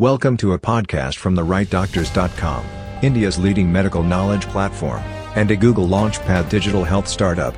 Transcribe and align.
Welcome 0.00 0.36
to 0.38 0.54
a 0.54 0.58
podcast 0.58 1.18
from 1.18 1.36
therightdoctors.com, 1.36 2.66
India's 3.02 3.38
leading 3.38 3.70
medical 3.70 4.02
knowledge 4.02 4.44
platform, 4.48 5.00
and 5.36 5.48
a 5.52 5.56
Google 5.56 5.86
Launchpad 5.86 6.48
digital 6.48 6.82
health 6.82 7.06
startup. 7.06 7.54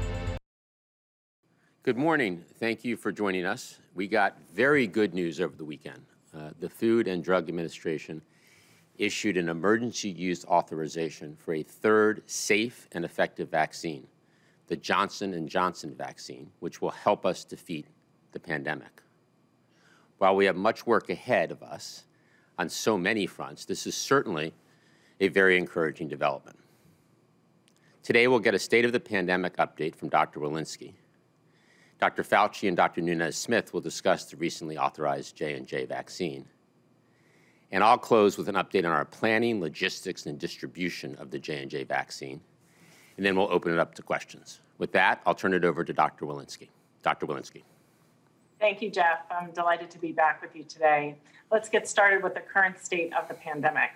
Good 1.82 1.96
morning. 1.96 2.44
Thank 2.60 2.84
you 2.84 2.98
for 2.98 3.10
joining 3.10 3.46
us. 3.46 3.78
We 3.94 4.06
got 4.06 4.36
very 4.52 4.86
good 4.86 5.14
news 5.14 5.40
over 5.40 5.56
the 5.56 5.64
weekend. 5.64 6.02
Uh, 6.36 6.50
the 6.60 6.68
Food 6.68 7.08
and 7.08 7.24
Drug 7.24 7.48
Administration 7.48 8.20
issued 8.98 9.38
an 9.38 9.48
emergency 9.48 10.10
use 10.10 10.44
authorization 10.44 11.36
for 11.36 11.54
a 11.54 11.62
third 11.62 12.22
safe 12.26 12.86
and 12.92 13.02
effective 13.02 13.48
vaccine, 13.48 14.06
the 14.66 14.76
Johnson 14.76 15.48
& 15.48 15.48
Johnson 15.48 15.94
vaccine, 15.94 16.50
which 16.60 16.82
will 16.82 16.90
help 16.90 17.24
us 17.24 17.44
defeat 17.44 17.86
the 18.32 18.40
pandemic. 18.40 19.00
While 20.18 20.36
we 20.36 20.44
have 20.44 20.56
much 20.56 20.86
work 20.86 21.08
ahead 21.08 21.50
of 21.50 21.62
us, 21.62 22.02
on 22.58 22.68
so 22.68 22.96
many 22.96 23.26
fronts, 23.26 23.64
this 23.64 23.86
is 23.86 23.94
certainly 23.96 24.52
a 25.20 25.28
very 25.28 25.56
encouraging 25.56 26.08
development. 26.08 26.58
Today, 28.02 28.28
we'll 28.28 28.38
get 28.38 28.54
a 28.54 28.58
state 28.58 28.84
of 28.84 28.92
the 28.92 29.00
pandemic 29.00 29.56
update 29.56 29.94
from 29.94 30.08
Dr. 30.08 30.40
Walensky. 30.40 30.92
Dr. 31.98 32.22
Fauci 32.22 32.68
and 32.68 32.76
Dr. 32.76 33.00
Nunez-Smith 33.00 33.72
will 33.72 33.80
discuss 33.80 34.26
the 34.26 34.36
recently 34.36 34.78
authorized 34.78 35.34
J&J 35.34 35.86
vaccine. 35.86 36.46
And 37.72 37.82
I'll 37.82 37.98
close 37.98 38.38
with 38.38 38.48
an 38.48 38.54
update 38.54 38.84
on 38.84 38.92
our 38.92 39.04
planning, 39.04 39.60
logistics, 39.60 40.26
and 40.26 40.38
distribution 40.38 41.16
of 41.16 41.30
the 41.30 41.38
J&J 41.38 41.84
vaccine. 41.84 42.40
And 43.16 43.26
then 43.26 43.34
we'll 43.34 43.50
open 43.50 43.72
it 43.72 43.78
up 43.78 43.94
to 43.94 44.02
questions. 44.02 44.60
With 44.78 44.92
that, 44.92 45.20
I'll 45.26 45.34
turn 45.34 45.54
it 45.54 45.64
over 45.64 45.82
to 45.82 45.92
Dr. 45.92 46.26
Walensky. 46.26 46.68
Dr. 47.02 47.26
Walensky. 47.26 47.62
Thank 48.58 48.80
you, 48.80 48.90
Jeff. 48.90 49.18
I'm 49.30 49.50
delighted 49.50 49.90
to 49.90 49.98
be 49.98 50.12
back 50.12 50.40
with 50.40 50.56
you 50.56 50.64
today. 50.64 51.16
Let's 51.50 51.68
get 51.68 51.86
started 51.86 52.22
with 52.22 52.32
the 52.34 52.40
current 52.40 52.82
state 52.82 53.12
of 53.12 53.28
the 53.28 53.34
pandemic. 53.34 53.90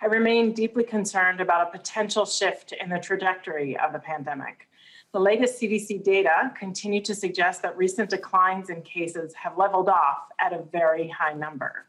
I 0.00 0.06
remain 0.06 0.52
deeply 0.52 0.84
concerned 0.84 1.40
about 1.40 1.66
a 1.66 1.70
potential 1.76 2.24
shift 2.24 2.70
in 2.72 2.88
the 2.88 2.98
trajectory 2.98 3.76
of 3.76 3.92
the 3.92 3.98
pandemic. 3.98 4.68
The 5.12 5.18
latest 5.18 5.60
CDC 5.60 6.04
data 6.04 6.52
continue 6.56 7.02
to 7.02 7.12
suggest 7.14 7.60
that 7.62 7.76
recent 7.76 8.10
declines 8.10 8.70
in 8.70 8.82
cases 8.82 9.34
have 9.34 9.58
leveled 9.58 9.88
off 9.88 10.28
at 10.40 10.52
a 10.52 10.62
very 10.70 11.08
high 11.08 11.32
number. 11.32 11.86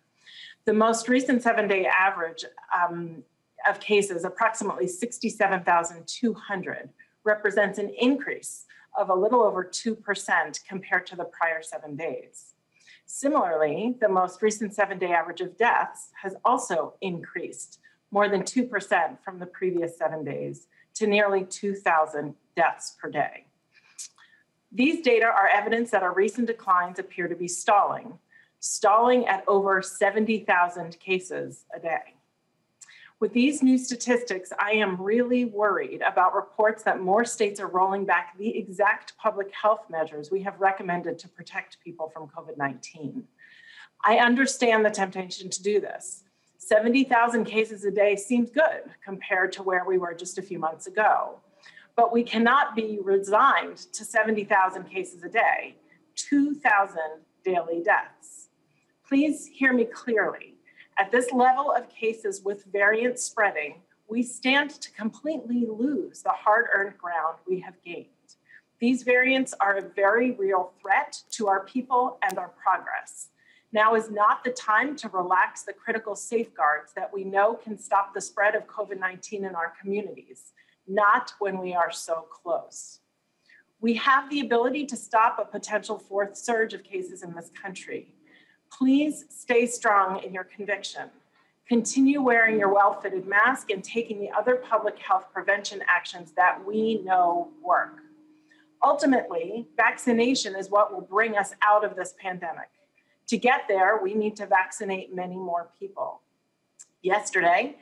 The 0.66 0.74
most 0.74 1.10
recent 1.10 1.44
seven 1.44 1.68
day 1.68 1.86
average 1.86 2.44
um, 2.76 3.24
of 3.68 3.80
cases, 3.80 4.24
approximately 4.24 4.88
67,200, 4.88 6.90
represents 7.24 7.78
an 7.78 7.94
increase 8.00 8.66
of 8.98 9.10
a 9.10 9.16
little 9.16 9.42
over 9.42 9.64
2% 9.64 10.66
compared 10.68 11.06
to 11.08 11.16
the 11.16 11.26
prior 11.26 11.62
seven 11.62 11.96
days. 11.96 12.54
Similarly, 13.06 13.96
the 14.00 14.10
most 14.10 14.42
recent 14.42 14.74
seven 14.74 15.00
day 15.00 15.12
average 15.12 15.42
of 15.42 15.58
deaths 15.58 16.12
has 16.22 16.36
also 16.46 16.94
increased 17.02 17.80
more 18.12 18.30
than 18.30 18.44
2% 18.44 19.18
from 19.24 19.40
the 19.40 19.46
previous 19.46 19.98
seven 19.98 20.24
days 20.24 20.68
to 20.96 21.08
nearly 21.08 21.44
2,000 21.44 22.36
deaths 22.56 22.96
per 23.02 23.10
day. 23.10 23.46
These 24.72 25.02
data 25.02 25.26
are 25.26 25.48
evidence 25.48 25.90
that 25.92 26.04
our 26.04 26.14
recent 26.14 26.48
declines 26.48 27.00
appear 27.00 27.28
to 27.28 27.36
be 27.36 27.48
stalling, 27.48 28.20
stalling 28.60 29.28
at 29.28 29.44
over 29.48 29.82
70,000 29.82 31.00
cases 31.00 31.66
a 31.76 31.80
day. 31.80 32.14
With 33.20 33.34
these 33.34 33.62
new 33.62 33.78
statistics, 33.78 34.54
I 34.58 34.72
am 34.72 35.02
really 35.02 35.44
worried 35.44 36.02
about 36.02 36.34
reports 36.34 36.84
that 36.84 37.02
more 37.02 37.26
states 37.26 37.60
are 37.60 37.68
rolling 37.68 38.06
back 38.06 38.38
the 38.38 38.58
exact 38.58 39.18
public 39.18 39.52
health 39.54 39.82
measures 39.90 40.32
we 40.32 40.42
have 40.44 40.58
recommended 40.62 41.20
to 41.20 41.28
protect 41.28 41.84
people 41.84 42.10
from 42.14 42.30
COVID 42.30 42.58
19. 42.58 43.26
I 44.06 44.20
understand 44.20 44.86
the 44.86 44.90
temptation 44.90 45.50
to 45.50 45.62
do 45.62 45.82
this. 45.82 46.24
70,000 46.60 47.44
cases 47.44 47.84
a 47.84 47.92
day 47.92 48.16
seems 48.16 48.52
good 48.52 48.84
compared 49.04 49.52
to 49.54 49.64
where 49.64 49.84
we 49.86 49.98
were 49.98 50.14
just 50.14 50.38
a 50.38 50.42
few 50.42 50.58
months 50.58 50.88
ago. 50.88 51.42
But 51.98 52.14
we 52.14 52.24
cannot 52.24 52.74
be 52.74 53.00
resigned 53.04 53.78
to 53.92 54.06
70,000 54.06 54.86
cases 54.86 55.24
a 55.24 55.30
day, 55.30 55.76
2,000 56.16 56.98
daily 57.44 57.82
deaths. 57.84 58.48
Please 59.06 59.46
hear 59.46 59.74
me 59.74 59.84
clearly. 59.84 60.59
At 61.00 61.12
this 61.12 61.32
level 61.32 61.72
of 61.72 61.88
cases 61.88 62.42
with 62.44 62.66
variant 62.66 63.20
spreading, 63.20 63.76
we 64.10 64.22
stand 64.22 64.72
to 64.72 64.92
completely 64.92 65.66
lose 65.66 66.22
the 66.22 66.32
hard 66.32 66.66
earned 66.76 66.98
ground 66.98 67.38
we 67.48 67.62
have 67.62 67.82
gained. 67.86 68.08
These 68.82 69.04
variants 69.04 69.54
are 69.62 69.78
a 69.78 69.82
very 69.82 70.32
real 70.32 70.74
threat 70.82 71.22
to 71.32 71.48
our 71.48 71.64
people 71.64 72.18
and 72.22 72.38
our 72.38 72.50
progress. 72.50 73.30
Now 73.72 73.96
is 73.96 74.12
not 74.12 74.44
the 74.44 74.52
time 74.52 74.98
to 74.98 75.08
relax 75.08 75.64
the 75.64 75.72
critical 75.72 76.18
safeguards 76.18 76.92
that 76.98 77.14
we 77.14 77.24
know 77.24 77.54
can 77.54 77.80
stop 77.80 78.14
the 78.14 78.20
spread 78.20 78.56
of 78.56 78.68
COVID 78.68 79.00
19 79.00 79.46
in 79.46 79.56
our 79.56 79.74
communities, 79.80 80.52
not 80.86 81.32
when 81.40 81.60
we 81.60 81.74
are 81.74 81.92
so 81.92 82.26
close. 82.30 83.00
We 83.80 83.94
have 83.94 84.30
the 84.30 84.42
ability 84.42 84.86
to 84.88 84.98
stop 84.98 85.40
a 85.40 85.46
potential 85.46 85.98
fourth 85.98 86.36
surge 86.36 86.74
of 86.74 86.84
cases 86.84 87.24
in 87.24 87.36
this 87.36 87.52
country. 87.62 88.14
Please 88.72 89.26
stay 89.30 89.66
strong 89.66 90.24
in 90.24 90.34
your 90.34 90.44
conviction. 90.44 91.10
Continue 91.68 92.22
wearing 92.22 92.58
your 92.58 92.74
well 92.74 93.00
fitted 93.00 93.28
mask 93.28 93.70
and 93.70 93.84
taking 93.84 94.20
the 94.20 94.32
other 94.32 94.56
public 94.56 94.98
health 94.98 95.28
prevention 95.34 95.84
actions 95.88 96.32
that 96.32 96.66
we 96.66 97.02
know 97.04 97.50
work. 97.62 98.00
Ultimately, 98.84 99.68
vaccination 99.76 100.56
is 100.56 100.70
what 100.70 100.94
will 100.94 101.02
bring 101.02 101.38
us 101.38 101.54
out 101.62 101.84
of 101.84 101.96
this 101.96 102.16
pandemic. 102.20 102.70
To 103.28 103.38
get 103.38 103.68
there, 103.68 104.00
we 104.02 104.16
need 104.16 104.36
to 104.38 104.48
vaccinate 104.48 105.14
many 105.14 105.36
more 105.36 105.70
people. 105.78 106.22
Yesterday, 107.02 107.76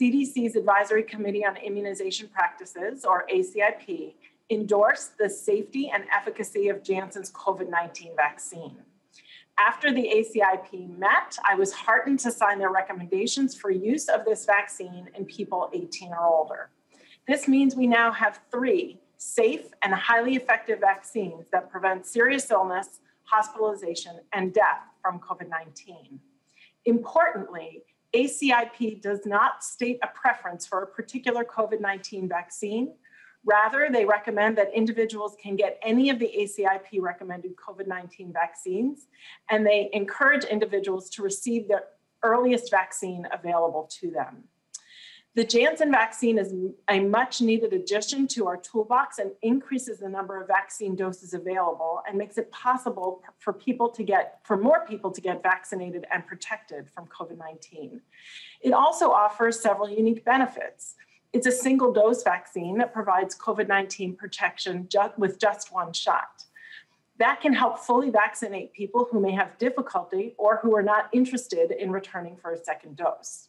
CDC's 0.00 0.56
Advisory 0.56 1.02
Committee 1.02 1.44
on 1.44 1.56
Immunization 1.56 2.28
Practices, 2.28 3.04
or 3.04 3.26
ACIP, 3.32 4.14
endorsed 4.50 5.18
the 5.18 5.28
safety 5.28 5.90
and 5.92 6.04
efficacy 6.14 6.68
of 6.68 6.82
Janssen's 6.82 7.30
COVID 7.32 7.68
19 7.68 8.12
vaccine. 8.16 8.76
After 9.58 9.90
the 9.90 10.02
ACIP 10.02 10.98
met, 10.98 11.38
I 11.48 11.54
was 11.54 11.72
heartened 11.72 12.20
to 12.20 12.30
sign 12.30 12.58
their 12.58 12.70
recommendations 12.70 13.54
for 13.54 13.70
use 13.70 14.08
of 14.08 14.24
this 14.26 14.44
vaccine 14.44 15.08
in 15.16 15.24
people 15.24 15.70
18 15.72 16.12
or 16.12 16.26
older. 16.26 16.70
This 17.26 17.48
means 17.48 17.74
we 17.74 17.86
now 17.86 18.12
have 18.12 18.40
three 18.50 19.00
safe 19.16 19.68
and 19.82 19.94
highly 19.94 20.36
effective 20.36 20.80
vaccines 20.80 21.46
that 21.52 21.70
prevent 21.70 22.04
serious 22.04 22.50
illness, 22.50 23.00
hospitalization, 23.22 24.20
and 24.34 24.52
death 24.52 24.82
from 25.00 25.18
COVID 25.20 25.48
19. 25.48 26.20
Importantly, 26.84 27.82
ACIP 28.14 29.00
does 29.00 29.24
not 29.24 29.64
state 29.64 29.98
a 30.02 30.08
preference 30.08 30.66
for 30.66 30.82
a 30.82 30.86
particular 30.86 31.44
COVID 31.44 31.80
19 31.80 32.28
vaccine 32.28 32.92
Rather, 33.46 33.88
they 33.92 34.04
recommend 34.04 34.58
that 34.58 34.74
individuals 34.74 35.36
can 35.40 35.54
get 35.54 35.78
any 35.80 36.10
of 36.10 36.18
the 36.18 36.30
ACIP 36.36 37.00
recommended 37.00 37.54
COVID 37.56 37.86
19 37.86 38.32
vaccines, 38.32 39.06
and 39.48 39.64
they 39.64 39.88
encourage 39.92 40.44
individuals 40.44 41.08
to 41.10 41.22
receive 41.22 41.68
the 41.68 41.84
earliest 42.24 42.72
vaccine 42.72 43.26
available 43.32 43.88
to 44.00 44.10
them. 44.10 44.44
The 45.36 45.44
Janssen 45.44 45.92
vaccine 45.92 46.38
is 46.38 46.54
a 46.88 46.98
much 46.98 47.42
needed 47.42 47.74
addition 47.74 48.26
to 48.28 48.46
our 48.46 48.56
toolbox 48.56 49.18
and 49.18 49.32
increases 49.42 49.98
the 49.98 50.08
number 50.08 50.40
of 50.40 50.48
vaccine 50.48 50.96
doses 50.96 51.34
available 51.34 52.02
and 52.08 52.16
makes 52.16 52.38
it 52.38 52.50
possible 52.50 53.22
for 53.38 53.52
people 53.52 53.90
to 53.90 54.02
get, 54.02 54.40
for 54.44 54.56
more 54.56 54.86
people 54.88 55.10
to 55.10 55.20
get 55.20 55.42
vaccinated 55.42 56.06
and 56.10 56.26
protected 56.26 56.88
from 56.88 57.06
COVID 57.08 57.36
19. 57.36 58.00
It 58.62 58.72
also 58.72 59.10
offers 59.10 59.60
several 59.60 59.90
unique 59.90 60.24
benefits. 60.24 60.96
It's 61.32 61.46
a 61.46 61.52
single 61.52 61.92
dose 61.92 62.22
vaccine 62.22 62.78
that 62.78 62.92
provides 62.92 63.36
COVID 63.36 63.68
19 63.68 64.16
protection 64.16 64.88
with 65.18 65.38
just 65.38 65.72
one 65.72 65.92
shot. 65.92 66.44
That 67.18 67.40
can 67.40 67.52
help 67.52 67.78
fully 67.78 68.10
vaccinate 68.10 68.72
people 68.72 69.08
who 69.10 69.20
may 69.20 69.32
have 69.32 69.56
difficulty 69.58 70.34
or 70.38 70.58
who 70.62 70.76
are 70.76 70.82
not 70.82 71.08
interested 71.12 71.70
in 71.70 71.90
returning 71.90 72.36
for 72.36 72.52
a 72.52 72.62
second 72.62 72.96
dose. 72.96 73.48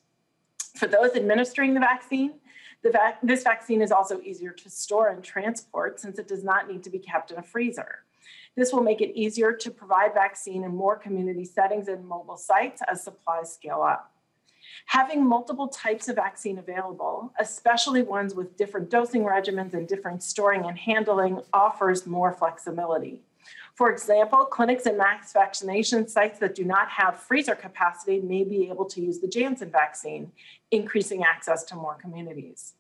For 0.76 0.88
those 0.88 1.16
administering 1.16 1.74
the 1.74 1.80
vaccine, 1.80 2.36
the 2.84 2.92
vac- 2.92 3.20
this 3.24 3.44
vaccine 3.44 3.82
is 3.82 3.92
also 3.92 4.22
easier 4.22 4.52
to 4.52 4.70
store 4.70 5.10
and 5.10 5.24
transport 5.24 6.00
since 6.00 6.20
it 6.20 6.28
does 6.28 6.44
not 6.44 6.70
need 6.70 6.84
to 6.84 6.90
be 6.90 7.00
kept 7.00 7.32
in 7.32 7.38
a 7.38 7.44
freezer. 7.44 8.04
This 8.56 8.72
will 8.72 8.82
make 8.82 9.02
it 9.02 9.18
easier 9.18 9.54
to 9.54 9.72
provide 9.72 10.14
vaccine 10.14 10.64
in 10.64 10.76
more 10.76 10.96
community 10.96 11.46
settings 11.46 11.88
and 11.88 12.06
mobile 12.06 12.38
sites 12.38 12.82
as 12.88 13.04
supplies 13.04 13.54
scale 13.54 13.82
up. 13.82 14.12
Having 14.88 15.26
multiple 15.26 15.68
types 15.68 16.08
of 16.08 16.16
vaccine 16.16 16.58
available, 16.58 17.34
especially 17.40 18.02
ones 18.02 18.36
with 18.36 18.58
different 18.58 18.90
dosing 18.90 19.24
regimens 19.24 19.74
and 19.74 19.88
different 19.88 20.24
storing 20.24 20.66
and 20.66 20.78
handling, 20.78 21.42
offers 21.54 22.06
more 22.06 22.32
flexibility. 22.34 23.22
For 23.76 23.92
example, 23.92 24.46
clinics 24.46 24.86
and 24.86 24.98
mass 24.98 25.32
vaccination 25.32 26.08
sites 26.08 26.40
that 26.40 26.56
do 26.56 26.64
not 26.64 26.90
have 26.90 27.20
freezer 27.20 27.56
capacity 27.56 28.20
may 28.20 28.44
be 28.44 28.70
able 28.70 28.86
to 28.86 29.02
use 29.02 29.20
the 29.20 29.28
Janssen 29.28 29.70
vaccine, 29.70 30.32
increasing 30.72 31.24
access 31.24 31.64
to 31.66 31.76
more 31.76 31.96
communities. 31.96 32.74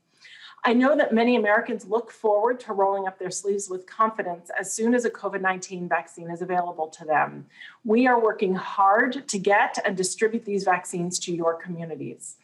I 0.64 0.74
know 0.74 0.98
that 0.98 1.14
many 1.14 1.36
Americans 1.36 1.86
look 1.86 2.12
forward 2.12 2.60
to 2.62 2.74
rolling 2.74 3.08
up 3.08 3.20
their 3.20 3.32
sleeves 3.32 3.70
with 3.70 3.86
confidence 3.86 4.50
as 4.60 4.74
soon 4.74 4.94
as 4.94 5.06
a 5.06 5.10
COVID 5.10 5.42
19 5.42 5.88
vaccine 5.88 6.30
is 6.30 6.42
available 6.42 6.88
to 6.90 7.06
them. 7.06 7.46
We 7.86 8.08
are 8.08 8.20
working 8.20 8.56
hard 8.56 9.28
to 9.28 9.40
get 9.40 9.78
and 9.86 9.96
distribute 9.96 10.46
these 10.46 10.64
vaccines 10.64 11.20
to 11.20 11.34
your 11.34 11.56
communities. 11.56 12.36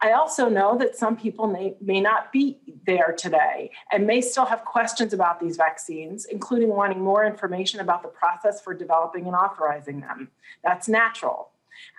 I 0.00 0.12
also 0.12 0.48
know 0.48 0.78
that 0.78 0.96
some 0.96 1.16
people 1.16 1.48
may, 1.48 1.74
may 1.80 2.00
not 2.00 2.32
be 2.32 2.58
there 2.86 3.14
today 3.16 3.72
and 3.90 4.06
may 4.06 4.20
still 4.20 4.46
have 4.46 4.64
questions 4.64 5.12
about 5.12 5.40
these 5.40 5.56
vaccines, 5.56 6.24
including 6.24 6.68
wanting 6.68 7.00
more 7.00 7.24
information 7.24 7.80
about 7.80 8.02
the 8.02 8.08
process 8.08 8.60
for 8.60 8.74
developing 8.74 9.26
and 9.26 9.34
authorizing 9.34 10.00
them. 10.00 10.30
That's 10.62 10.88
natural. 10.88 11.50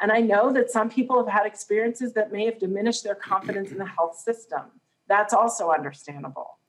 And 0.01 0.11
I 0.11 0.21
know 0.21 0.51
that 0.53 0.71
some 0.71 0.89
people 0.89 1.23
have 1.23 1.33
had 1.33 1.45
experiences 1.45 2.13
that 2.13 2.31
may 2.31 2.45
have 2.45 2.59
diminished 2.59 3.03
their 3.03 3.15
confidence 3.15 3.71
in 3.71 3.77
the 3.77 3.85
health 3.85 4.17
system. 4.17 4.61
That's 5.09 5.33
also 5.33 5.71
understandable. 5.71 6.59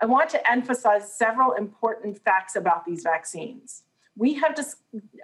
I 0.00 0.06
want 0.06 0.30
to 0.30 0.50
emphasize 0.50 1.16
several 1.16 1.52
important 1.52 2.18
facts 2.24 2.56
about 2.56 2.84
these 2.84 3.02
vaccines. 3.02 3.82
We 4.16 4.34
have 4.34 4.56
just, 4.56 4.76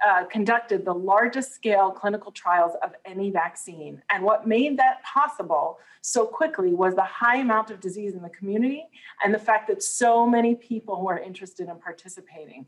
uh, 0.06 0.24
conducted 0.26 0.84
the 0.84 0.94
largest 0.94 1.52
scale 1.52 1.90
clinical 1.90 2.30
trials 2.32 2.72
of 2.82 2.94
any 3.04 3.30
vaccine. 3.30 4.02
And 4.10 4.22
what 4.22 4.46
made 4.46 4.78
that 4.78 5.02
possible 5.02 5.78
so 6.00 6.26
quickly 6.26 6.72
was 6.72 6.94
the 6.94 7.02
high 7.02 7.36
amount 7.38 7.70
of 7.70 7.80
disease 7.80 8.14
in 8.14 8.22
the 8.22 8.30
community 8.30 8.86
and 9.22 9.34
the 9.34 9.38
fact 9.38 9.68
that 9.68 9.82
so 9.82 10.26
many 10.26 10.54
people 10.54 11.02
were 11.02 11.18
interested 11.18 11.68
in 11.68 11.78
participating. 11.80 12.66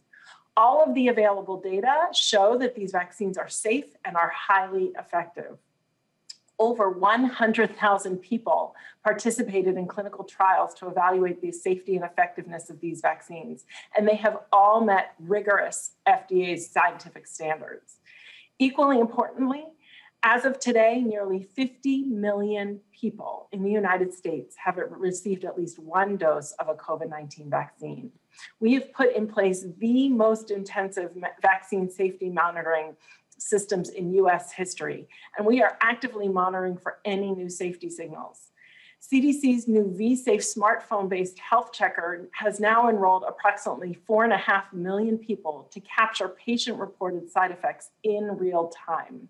All 0.57 0.83
of 0.83 0.95
the 0.95 1.09
available 1.09 1.59
data 1.61 2.09
show 2.13 2.59
that 2.59 2.75
these 2.75 2.91
vaccines 2.91 3.39
are 3.39 3.49
safe 3.49 3.95
and 4.05 4.17
are 4.17 4.31
highly 4.31 4.93
effective 4.99 5.59
over 6.61 6.91
100,000 6.91 8.19
people 8.19 8.75
participated 9.03 9.77
in 9.77 9.89
clinical 9.89 10.25
trials 10.25 10.75
to 10.75 10.87
evaluate 10.89 11.41
the 11.41 11.51
safety 11.51 11.97
and 11.97 12.05
effectiveness 12.05 12.69
of 12.69 12.79
these 12.81 13.01
vaccines, 13.01 13.65
and 13.97 14.07
they 14.07 14.15
have 14.15 14.41
all 14.53 14.83
met 14.83 15.15
rigorous 15.19 15.93
FDA's 16.07 16.71
scientific 16.71 17.27
standards. 17.27 17.97
Equally 18.59 19.01
importantly, 19.01 19.65
as 20.23 20.45
of 20.45 20.61
today, 20.61 21.01
nearly 21.01 21.43
50 21.43 22.03
million 22.05 22.81
people 22.93 23.49
in 23.53 23.63
the 23.63 23.71
United 23.71 24.13
States 24.13 24.55
have 24.63 24.77
received 24.77 25.47
at 25.47 25.57
least 25.57 25.79
one 25.79 26.19
dose 26.19 26.53
of 26.59 26.69
a 26.69 26.75
COVID 26.75 27.09
19 27.09 27.49
vaccine. 27.49 28.13
We 28.61 28.75
have 28.75 28.93
put 28.93 29.15
in 29.17 29.27
place 29.27 29.65
the 29.79 30.11
most 30.11 30.51
intensive 30.51 31.13
vaccine 31.41 31.89
safety 31.91 32.29
monitoring 32.29 32.97
systems 33.41 33.89
in 33.89 34.13
US 34.15 34.53
history, 34.53 35.09
and 35.37 35.47
we 35.47 35.63
are 35.63 35.79
actively 35.81 36.29
monitoring 36.29 36.77
for 36.77 36.99
any 37.05 37.33
new 37.33 37.49
safety 37.49 37.91
signals. 37.91 38.51
CDC's 39.01 39.67
new 39.67 39.85
vSafe 39.99 40.57
smartphone 40.57 41.09
based 41.09 41.39
health 41.39 41.73
checker 41.73 42.29
has 42.33 42.61
now 42.61 42.89
enrolled 42.89 43.25
approximately 43.27 43.97
4.5 44.09 44.75
million 44.75 45.17
people 45.17 45.69
to 45.73 45.81
capture 45.81 46.29
patient 46.29 46.79
reported 46.79 47.31
side 47.31 47.51
effects 47.51 47.91
in 48.03 48.37
real 48.37 48.69
time. 48.69 49.29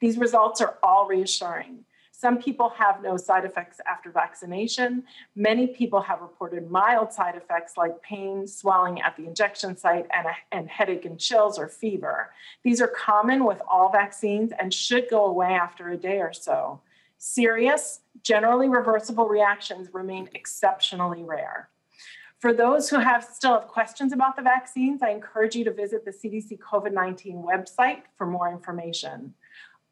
These 0.00 0.18
results 0.18 0.60
are 0.60 0.78
all 0.84 1.08
reassuring. 1.08 1.84
Some 2.20 2.42
people 2.42 2.70
have 2.70 3.00
no 3.00 3.16
side 3.16 3.44
effects 3.44 3.80
after 3.88 4.10
vaccination. 4.10 5.04
Many 5.36 5.68
people 5.68 6.00
have 6.00 6.20
reported 6.20 6.68
mild 6.68 7.12
side 7.12 7.36
effects 7.36 7.76
like 7.76 8.02
pain, 8.02 8.44
swelling 8.44 9.00
at 9.00 9.16
the 9.16 9.24
injection 9.24 9.76
site, 9.76 10.04
and, 10.12 10.26
a, 10.26 10.34
and 10.50 10.68
headache 10.68 11.04
and 11.04 11.16
chills 11.16 11.60
or 11.60 11.68
fever. 11.68 12.32
These 12.64 12.80
are 12.80 12.88
common 12.88 13.44
with 13.44 13.62
all 13.70 13.92
vaccines 13.92 14.50
and 14.58 14.74
should 14.74 15.08
go 15.08 15.26
away 15.26 15.52
after 15.52 15.90
a 15.90 15.96
day 15.96 16.18
or 16.18 16.32
so. 16.32 16.80
Serious, 17.18 18.00
generally 18.24 18.68
reversible 18.68 19.28
reactions 19.28 19.94
remain 19.94 20.28
exceptionally 20.34 21.22
rare. 21.22 21.68
For 22.40 22.52
those 22.52 22.90
who 22.90 22.98
have 22.98 23.22
still 23.22 23.52
have 23.52 23.68
questions 23.68 24.12
about 24.12 24.34
the 24.34 24.42
vaccines, 24.42 25.02
I 25.04 25.10
encourage 25.10 25.54
you 25.54 25.64
to 25.66 25.72
visit 25.72 26.04
the 26.04 26.10
CDC 26.10 26.58
COVID 26.58 26.92
19 26.92 27.36
website 27.36 28.02
for 28.16 28.26
more 28.26 28.50
information. 28.50 29.34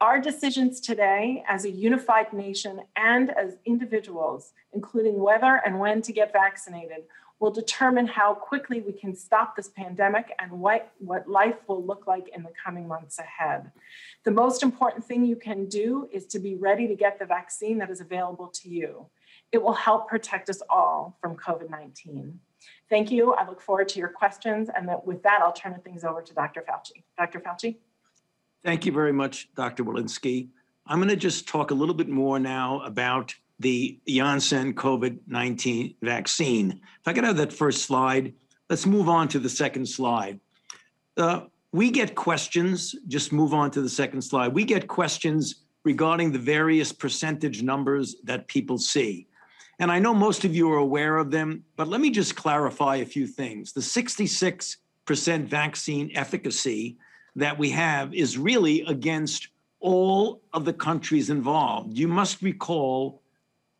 Our 0.00 0.20
decisions 0.20 0.80
today 0.80 1.42
as 1.48 1.64
a 1.64 1.70
unified 1.70 2.34
nation 2.34 2.82
and 2.96 3.30
as 3.30 3.56
individuals, 3.64 4.52
including 4.74 5.18
whether 5.18 5.62
and 5.64 5.80
when 5.80 6.02
to 6.02 6.12
get 6.12 6.34
vaccinated, 6.34 7.04
will 7.38 7.50
determine 7.50 8.06
how 8.06 8.34
quickly 8.34 8.82
we 8.82 8.92
can 8.92 9.14
stop 9.14 9.56
this 9.56 9.68
pandemic 9.68 10.32
and 10.38 10.50
what, 10.52 10.92
what 10.98 11.26
life 11.28 11.56
will 11.66 11.82
look 11.82 12.06
like 12.06 12.28
in 12.34 12.42
the 12.42 12.52
coming 12.62 12.86
months 12.86 13.18
ahead. 13.18 13.72
The 14.24 14.30
most 14.30 14.62
important 14.62 15.04
thing 15.04 15.24
you 15.24 15.36
can 15.36 15.66
do 15.66 16.08
is 16.12 16.26
to 16.26 16.38
be 16.38 16.56
ready 16.56 16.86
to 16.88 16.94
get 16.94 17.18
the 17.18 17.24
vaccine 17.24 17.78
that 17.78 17.90
is 17.90 18.02
available 18.02 18.48
to 18.48 18.68
you. 18.68 19.06
It 19.50 19.62
will 19.62 19.74
help 19.74 20.08
protect 20.08 20.50
us 20.50 20.60
all 20.68 21.16
from 21.22 21.36
COVID 21.36 21.70
19. 21.70 22.38
Thank 22.90 23.10
you. 23.10 23.32
I 23.32 23.46
look 23.48 23.62
forward 23.62 23.88
to 23.90 23.98
your 23.98 24.08
questions. 24.08 24.68
And 24.74 24.90
with 25.06 25.22
that, 25.22 25.40
I'll 25.40 25.52
turn 25.52 25.78
things 25.82 26.04
over 26.04 26.20
to 26.20 26.34
Dr. 26.34 26.64
Fauci. 26.68 27.02
Dr. 27.16 27.40
Fauci? 27.40 27.76
Thank 28.66 28.84
you 28.84 28.90
very 28.90 29.12
much, 29.12 29.48
Dr. 29.54 29.84
Walensky. 29.84 30.48
I'm 30.88 30.98
going 30.98 31.08
to 31.08 31.14
just 31.14 31.46
talk 31.46 31.70
a 31.70 31.74
little 31.74 31.94
bit 31.94 32.08
more 32.08 32.40
now 32.40 32.80
about 32.80 33.32
the 33.60 33.96
Janssen 34.08 34.74
COVID 34.74 35.20
19 35.28 35.94
vaccine. 36.02 36.72
If 36.72 37.06
I 37.06 37.12
could 37.12 37.22
have 37.22 37.36
that 37.36 37.52
first 37.52 37.84
slide, 37.84 38.34
let's 38.68 38.84
move 38.84 39.08
on 39.08 39.28
to 39.28 39.38
the 39.38 39.48
second 39.48 39.88
slide. 39.88 40.40
Uh, 41.16 41.42
we 41.70 41.92
get 41.92 42.16
questions, 42.16 42.92
just 43.06 43.32
move 43.32 43.54
on 43.54 43.70
to 43.70 43.80
the 43.80 43.88
second 43.88 44.22
slide. 44.22 44.52
We 44.52 44.64
get 44.64 44.88
questions 44.88 45.62
regarding 45.84 46.32
the 46.32 46.40
various 46.40 46.90
percentage 46.90 47.62
numbers 47.62 48.16
that 48.24 48.48
people 48.48 48.78
see. 48.78 49.28
And 49.78 49.92
I 49.92 50.00
know 50.00 50.12
most 50.12 50.44
of 50.44 50.56
you 50.56 50.72
are 50.72 50.78
aware 50.78 51.18
of 51.18 51.30
them, 51.30 51.62
but 51.76 51.86
let 51.86 52.00
me 52.00 52.10
just 52.10 52.34
clarify 52.34 52.96
a 52.96 53.06
few 53.06 53.28
things. 53.28 53.72
The 53.72 53.80
66% 53.80 54.76
vaccine 55.46 56.10
efficacy 56.16 56.96
that 57.36 57.58
we 57.58 57.70
have 57.70 58.14
is 58.14 58.38
really 58.38 58.80
against 58.82 59.48
all 59.78 60.42
of 60.52 60.64
the 60.64 60.72
countries 60.72 61.30
involved. 61.30 61.96
You 61.96 62.08
must 62.08 62.42
recall 62.42 63.22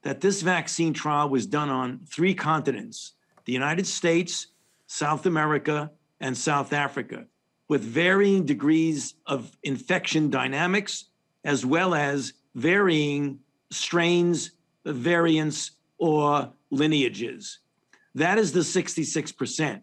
that 0.02 0.20
this 0.20 0.42
vaccine 0.42 0.92
trial 0.92 1.28
was 1.28 1.46
done 1.46 1.70
on 1.70 2.00
three 2.08 2.34
continents 2.34 3.14
the 3.46 3.52
United 3.52 3.86
States, 3.86 4.48
South 4.88 5.24
America, 5.24 5.90
and 6.20 6.36
South 6.36 6.72
Africa, 6.72 7.26
with 7.68 7.80
varying 7.82 8.44
degrees 8.44 9.14
of 9.24 9.56
infection 9.62 10.30
dynamics, 10.30 11.04
as 11.44 11.64
well 11.64 11.94
as 11.94 12.32
varying 12.56 13.38
strains, 13.70 14.50
variants, 14.84 15.72
or 15.98 16.52
lineages. 16.70 17.60
That 18.16 18.36
is 18.38 18.50
the 18.52 18.60
66%. 18.60 19.80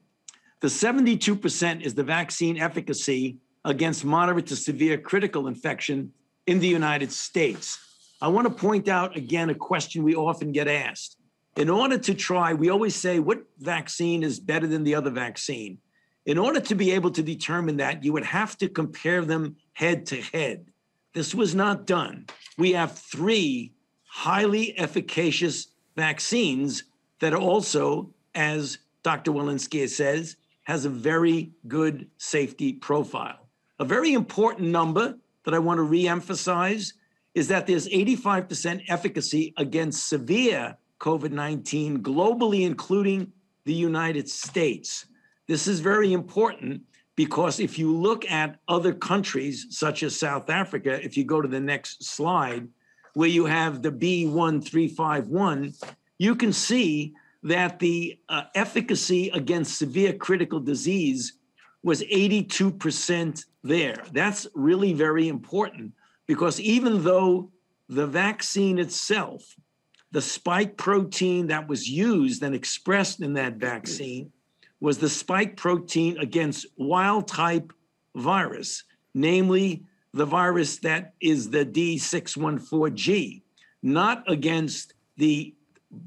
The 0.59 0.67
72% 0.67 1.81
is 1.81 1.93
the 1.93 2.03
vaccine 2.03 2.57
efficacy 2.57 3.37
against 3.65 4.05
moderate 4.05 4.47
to 4.47 4.55
severe 4.55 4.97
critical 4.97 5.47
infection 5.47 6.11
in 6.47 6.59
the 6.59 6.67
United 6.67 7.11
States. 7.11 7.79
I 8.21 8.27
want 8.27 8.47
to 8.47 8.53
point 8.53 8.87
out 8.87 9.15
again 9.15 9.49
a 9.49 9.55
question 9.55 10.03
we 10.03 10.15
often 10.15 10.51
get 10.51 10.67
asked. 10.67 11.17
In 11.55 11.69
order 11.69 11.97
to 11.97 12.13
try, 12.13 12.53
we 12.53 12.69
always 12.69 12.95
say, 12.95 13.19
what 13.19 13.43
vaccine 13.59 14.23
is 14.23 14.39
better 14.39 14.65
than 14.65 14.83
the 14.83 14.95
other 14.95 15.11
vaccine? 15.11 15.77
In 16.25 16.37
order 16.37 16.59
to 16.61 16.75
be 16.75 16.91
able 16.91 17.11
to 17.11 17.21
determine 17.21 17.77
that, 17.77 18.03
you 18.03 18.13
would 18.13 18.23
have 18.23 18.57
to 18.57 18.69
compare 18.69 19.23
them 19.23 19.57
head 19.73 20.05
to 20.07 20.21
head. 20.21 20.65
This 21.13 21.35
was 21.35 21.53
not 21.53 21.85
done. 21.85 22.25
We 22.57 22.71
have 22.71 22.97
three 22.97 23.73
highly 24.05 24.77
efficacious 24.79 25.67
vaccines 25.95 26.83
that 27.19 27.33
also, 27.33 28.09
as 28.33 28.79
Dr. 29.03 29.31
Walensky 29.31 29.87
says, 29.87 30.37
has 30.63 30.85
a 30.85 30.89
very 30.89 31.51
good 31.67 32.09
safety 32.17 32.73
profile. 32.73 33.42
A 33.79 33.85
very 33.85 34.13
important 34.13 34.69
number 34.69 35.17
that 35.45 35.53
I 35.53 35.59
want 35.59 35.79
to 35.79 35.83
reemphasize 35.83 36.93
is 37.33 37.47
that 37.47 37.65
there's 37.65 37.87
85% 37.87 38.83
efficacy 38.87 39.53
against 39.57 40.07
severe 40.07 40.77
COVID 40.99 41.31
19 41.31 42.03
globally, 42.03 42.65
including 42.65 43.31
the 43.65 43.73
United 43.73 44.29
States. 44.29 45.05
This 45.47 45.67
is 45.67 45.79
very 45.79 46.13
important 46.13 46.83
because 47.15 47.59
if 47.59 47.77
you 47.77 47.95
look 47.95 48.29
at 48.31 48.59
other 48.67 48.93
countries, 48.93 49.67
such 49.69 50.03
as 50.03 50.17
South 50.17 50.49
Africa, 50.49 51.03
if 51.03 51.17
you 51.17 51.23
go 51.23 51.41
to 51.41 51.47
the 51.47 51.59
next 51.59 52.03
slide, 52.03 52.67
where 53.13 53.29
you 53.29 53.45
have 53.45 53.81
the 53.81 53.91
B1351, 53.91 55.83
you 56.17 56.35
can 56.35 56.53
see 56.53 57.13
that 57.43 57.79
the 57.79 58.19
uh, 58.29 58.43
efficacy 58.55 59.29
against 59.29 59.77
severe 59.77 60.13
critical 60.13 60.59
disease 60.59 61.33
was 61.83 62.01
82% 62.01 63.45
there. 63.63 64.03
That's 64.11 64.47
really 64.55 64.93
very 64.93 65.27
important 65.27 65.93
because 66.25 66.59
even 66.59 67.03
though 67.03 67.51
the 67.89 68.07
vaccine 68.07 68.79
itself, 68.79 69.55
the 70.11 70.21
spike 70.21 70.77
protein 70.77 71.47
that 71.47 71.67
was 71.67 71.89
used 71.89 72.43
and 72.43 72.55
expressed 72.55 73.21
in 73.21 73.33
that 73.33 73.55
vaccine 73.55 74.31
was 74.79 74.97
the 74.97 75.09
spike 75.09 75.57
protein 75.57 76.17
against 76.19 76.67
wild 76.77 77.27
type 77.27 77.73
virus, 78.15 78.83
namely 79.13 79.83
the 80.13 80.25
virus 80.25 80.77
that 80.79 81.13
is 81.19 81.49
the 81.49 81.65
D614G, 81.65 83.41
not 83.81 84.23
against 84.29 84.93
the 85.17 85.53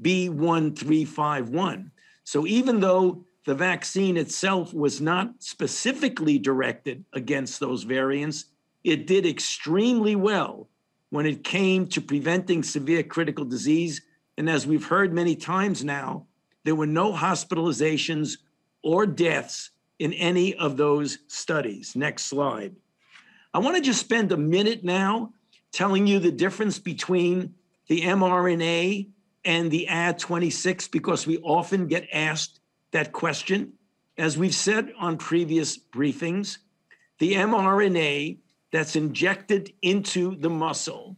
B1351. 0.01 1.91
So 2.23 2.47
even 2.47 2.79
though 2.79 3.25
the 3.47 3.55
vaccine 3.55 4.17
itself 4.17 4.73
was 4.73 4.99
not 4.99 5.31
specifically 5.39 6.37
directed 6.37 7.05
against 7.13 7.61
those 7.61 7.83
variants, 7.83 8.43
it 8.83 9.07
did 9.07 9.25
extremely 9.25 10.17
well 10.17 10.67
when 11.11 11.25
it 11.25 11.45
came 11.45 11.87
to 11.87 12.01
preventing 12.01 12.61
severe 12.61 13.03
critical 13.03 13.45
disease. 13.45 14.01
And 14.37 14.49
as 14.49 14.67
we've 14.67 14.85
heard 14.85 15.13
many 15.13 15.33
times 15.33 15.81
now, 15.85 16.25
there 16.65 16.75
were 16.75 16.85
no 16.85 17.13
hospitalizations 17.13 18.37
or 18.83 19.05
deaths 19.05 19.69
in 19.97 20.11
any 20.11 20.53
of 20.55 20.75
those 20.75 21.19
studies. 21.27 21.95
Next 21.95 22.25
slide. 22.25 22.75
I 23.53 23.59
want 23.59 23.77
to 23.77 23.81
just 23.81 24.01
spend 24.01 24.33
a 24.33 24.37
minute 24.37 24.83
now 24.83 25.31
telling 25.71 26.05
you 26.05 26.19
the 26.19 26.33
difference 26.33 26.79
between 26.79 27.55
the 27.87 28.01
mRNA 28.01 29.07
and 29.45 29.71
the 29.71 29.87
Ad26 29.89 30.91
because 30.91 31.25
we 31.25 31.37
often 31.37 31.87
get 31.87 32.09
asked 32.11 32.59
that 32.97 33.11
question. 33.11 33.73
As 34.17 34.39
we've 34.39 34.55
said 34.55 34.91
on 34.97 35.17
previous 35.17 35.77
briefings, 35.77 36.57
the 37.19 37.33
mRNA 37.33 38.39
that's 38.71 38.95
injected 38.95 39.71
into 39.83 40.35
the 40.37 40.49
muscle 40.49 41.15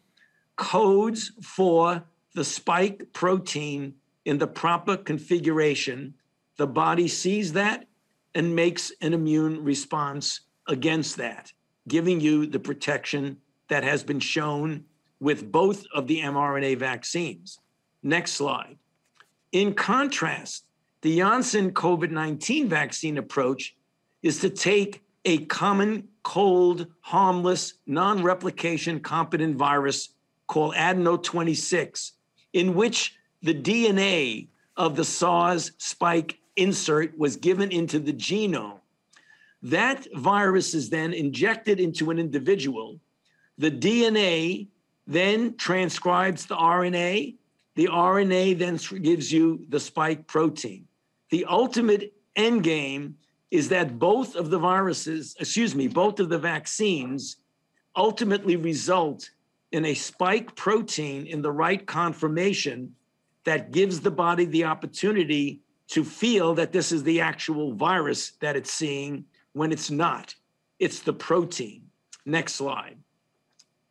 codes 0.57 1.31
for 1.41 2.03
the 2.35 2.43
spike 2.43 3.13
protein 3.13 3.93
in 4.25 4.37
the 4.37 4.45
proper 4.45 4.97
configuration. 4.97 6.13
The 6.57 6.67
body 6.67 7.07
sees 7.07 7.53
that 7.53 7.87
and 8.35 8.53
makes 8.53 8.91
an 8.99 9.13
immune 9.13 9.63
response 9.63 10.41
against 10.67 11.15
that, 11.15 11.53
giving 11.87 12.19
you 12.19 12.45
the 12.45 12.59
protection 12.59 13.37
that 13.69 13.85
has 13.85 14.03
been 14.03 14.19
shown 14.19 14.83
with 15.21 15.49
both 15.49 15.85
of 15.95 16.07
the 16.07 16.19
mRNA 16.19 16.77
vaccines. 16.77 17.57
Next 18.03 18.33
slide. 18.33 18.77
In 19.53 19.73
contrast, 19.73 20.65
the 21.01 21.17
Janssen 21.17 21.71
COVID 21.71 22.11
19 22.11 22.67
vaccine 22.67 23.17
approach 23.17 23.75
is 24.21 24.39
to 24.41 24.49
take 24.49 25.01
a 25.25 25.45
common 25.45 26.07
cold, 26.23 26.87
harmless, 27.01 27.75
non 27.87 28.21
replication 28.23 28.99
competent 28.99 29.55
virus 29.55 30.09
called 30.47 30.75
adeno 30.75 31.15
26, 31.17 32.13
in 32.53 32.73
which 32.73 33.15
the 33.41 33.53
DNA 33.53 34.47
of 34.75 34.95
the 34.95 35.05
SARS 35.05 35.71
spike 35.77 36.39
insert 36.55 37.17
was 37.17 37.37
given 37.37 37.71
into 37.71 37.99
the 37.99 38.13
genome. 38.13 38.79
That 39.61 40.07
virus 40.15 40.73
is 40.73 40.89
then 40.89 41.13
injected 41.13 41.79
into 41.79 42.11
an 42.11 42.19
individual. 42.19 42.99
The 43.57 43.71
DNA 43.71 44.67
then 45.07 45.55
transcribes 45.55 46.45
the 46.45 46.55
RNA. 46.55 47.35
The 47.75 47.87
RNA 47.87 48.57
then 48.57 49.01
gives 49.01 49.31
you 49.31 49.65
the 49.69 49.79
spike 49.79 50.27
protein. 50.27 50.88
The 51.29 51.45
ultimate 51.45 52.13
end 52.35 52.63
game 52.63 53.17
is 53.51 53.69
that 53.69 53.97
both 53.99 54.35
of 54.35 54.49
the 54.49 54.59
viruses, 54.59 55.35
excuse 55.39 55.75
me, 55.75 55.87
both 55.87 56.19
of 56.19 56.29
the 56.29 56.37
vaccines 56.39 57.37
ultimately 57.95 58.55
result 58.55 59.29
in 59.71 59.85
a 59.85 59.93
spike 59.93 60.55
protein 60.55 61.25
in 61.27 61.41
the 61.41 61.51
right 61.51 61.85
conformation 61.85 62.95
that 63.43 63.71
gives 63.71 63.99
the 64.01 64.11
body 64.11 64.45
the 64.45 64.63
opportunity 64.63 65.61
to 65.87 66.03
feel 66.03 66.53
that 66.55 66.71
this 66.71 66.91
is 66.91 67.03
the 67.03 67.21
actual 67.21 67.73
virus 67.73 68.33
that 68.41 68.55
it's 68.55 68.71
seeing 68.71 69.25
when 69.53 69.71
it's 69.71 69.89
not. 69.89 70.35
It's 70.77 71.01
the 71.01 71.13
protein. 71.13 71.83
Next 72.25 72.55
slide. 72.55 72.97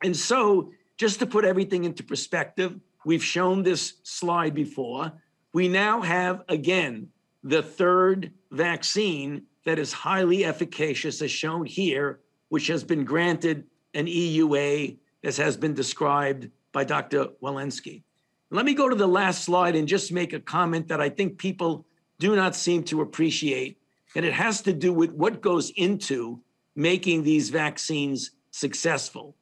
And 0.02 0.16
so, 0.16 0.72
just 0.96 1.18
to 1.18 1.26
put 1.26 1.44
everything 1.44 1.84
into 1.84 2.02
perspective, 2.02 2.78
we've 3.04 3.24
shown 3.24 3.62
this 3.62 3.94
slide 4.04 4.54
before. 4.54 5.12
We 5.52 5.66
now 5.68 6.02
have, 6.02 6.44
again, 6.48 7.08
the 7.48 7.62
third 7.62 8.30
vaccine 8.50 9.42
that 9.64 9.78
is 9.78 9.92
highly 9.92 10.44
efficacious, 10.44 11.22
as 11.22 11.30
shown 11.30 11.64
here, 11.64 12.20
which 12.50 12.66
has 12.66 12.84
been 12.84 13.04
granted 13.04 13.64
an 13.94 14.06
EUA, 14.06 14.98
as 15.24 15.38
has 15.38 15.56
been 15.56 15.72
described 15.72 16.50
by 16.72 16.84
Dr. 16.84 17.28
Walensky. 17.42 18.02
Let 18.50 18.66
me 18.66 18.74
go 18.74 18.88
to 18.88 18.94
the 18.94 19.08
last 19.08 19.44
slide 19.44 19.76
and 19.76 19.88
just 19.88 20.12
make 20.12 20.34
a 20.34 20.40
comment 20.40 20.88
that 20.88 21.00
I 21.00 21.08
think 21.08 21.38
people 21.38 21.86
do 22.18 22.36
not 22.36 22.54
seem 22.54 22.82
to 22.84 23.00
appreciate. 23.00 23.78
And 24.14 24.26
it 24.26 24.32
has 24.34 24.60
to 24.62 24.72
do 24.74 24.92
with 24.92 25.12
what 25.12 25.40
goes 25.40 25.70
into 25.70 26.40
making 26.76 27.22
these 27.22 27.48
vaccines 27.48 28.32
successful. 28.50 29.36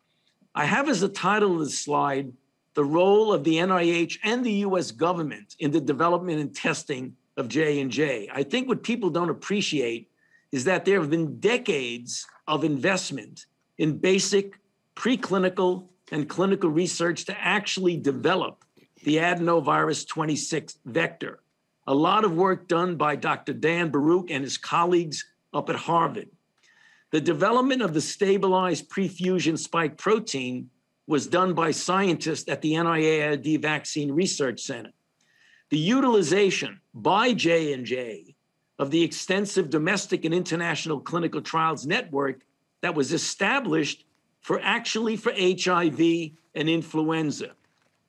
I 0.55 0.65
have 0.65 0.89
as 0.89 1.01
the 1.01 1.09
title 1.09 1.55
of 1.55 1.59
the 1.61 1.71
slide 1.71 2.33
the 2.75 2.85
role 2.85 3.33
of 3.33 3.43
the 3.43 3.57
NIH 3.57 4.19
and 4.23 4.45
the 4.45 4.53
US 4.53 4.91
government 4.93 5.57
in 5.59 5.71
the 5.71 5.81
development 5.81 6.41
and 6.41 6.55
testing 6.55 7.17
of 7.37 7.49
J&J. 7.49 8.31
I 8.33 8.43
think 8.43 8.69
what 8.69 8.83
people 8.83 9.11
don't 9.11 9.31
appreciate 9.31 10.11
is 10.53 10.65
that 10.65 10.85
there 10.85 11.01
have 11.01 11.11
been 11.11 11.39
decades 11.39 12.27
of 12.47 12.65
investment 12.65 13.47
in 13.79 13.99
basic 13.99 14.59
preclinical 14.95 15.89
and 16.13 16.29
clinical 16.29 16.71
research 16.71 17.25
to 17.27 17.39
actually 17.39 17.97
develop 17.97 18.65
the 19.05 19.17
adenovirus 19.17 20.07
26 20.07 20.79
vector. 20.87 21.41
A 21.87 21.95
lot 21.95 22.25
of 22.25 22.33
work 22.33 22.69
done 22.69 22.97
by 22.97 23.17
Dr. 23.17 23.53
Dan 23.53 23.91
Barouch 23.91 24.31
and 24.31 24.43
his 24.43 24.57
colleagues 24.57 25.25
up 25.53 25.69
at 25.69 25.77
Harvard. 25.77 26.29
The 27.13 27.21
development 27.21 27.83
of 27.83 27.95
the 27.95 28.01
stabilized 28.01 28.89
prefusion 28.91 29.59
spike 29.59 29.97
protein 29.97 30.71
was 31.07 31.27
done 31.27 31.55
by 31.55 31.71
scientists 31.71 32.49
at 32.49 32.63
the 32.63 32.73
NIAID 32.73 33.63
Vaccine 33.63 34.11
Research 34.11 34.61
Center. 34.61 34.91
The 35.71 35.79
utilization 35.79 36.81
by 36.95 37.33
J&J 37.33 38.37
of 38.79 38.91
the 38.91 39.03
extensive 39.03 39.69
domestic 39.69 40.25
and 40.25 40.33
international 40.33 41.01
clinical 41.01 41.41
trials 41.41 41.87
network 41.87 42.43
that 42.83 42.95
was 42.95 43.13
established 43.13 44.05
for 44.41 44.61
actually 44.63 45.17
for 45.17 45.33
HIV 45.33 46.01
and 46.55 46.69
influenza. 46.69 47.51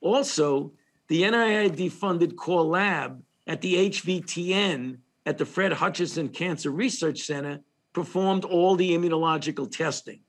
Also, 0.00 0.72
the 1.08 1.22
NIAID 1.22 1.90
funded 1.90 2.36
core 2.36 2.62
lab 2.62 3.22
at 3.48 3.60
the 3.60 3.90
HVTN 3.90 4.98
at 5.26 5.38
the 5.38 5.46
Fred 5.46 5.72
Hutchinson 5.72 6.28
Cancer 6.28 6.70
Research 6.70 7.22
Center 7.22 7.60
performed 7.92 8.44
all 8.44 8.76
the 8.76 8.92
immunological 8.92 9.68
testing. 9.68 10.20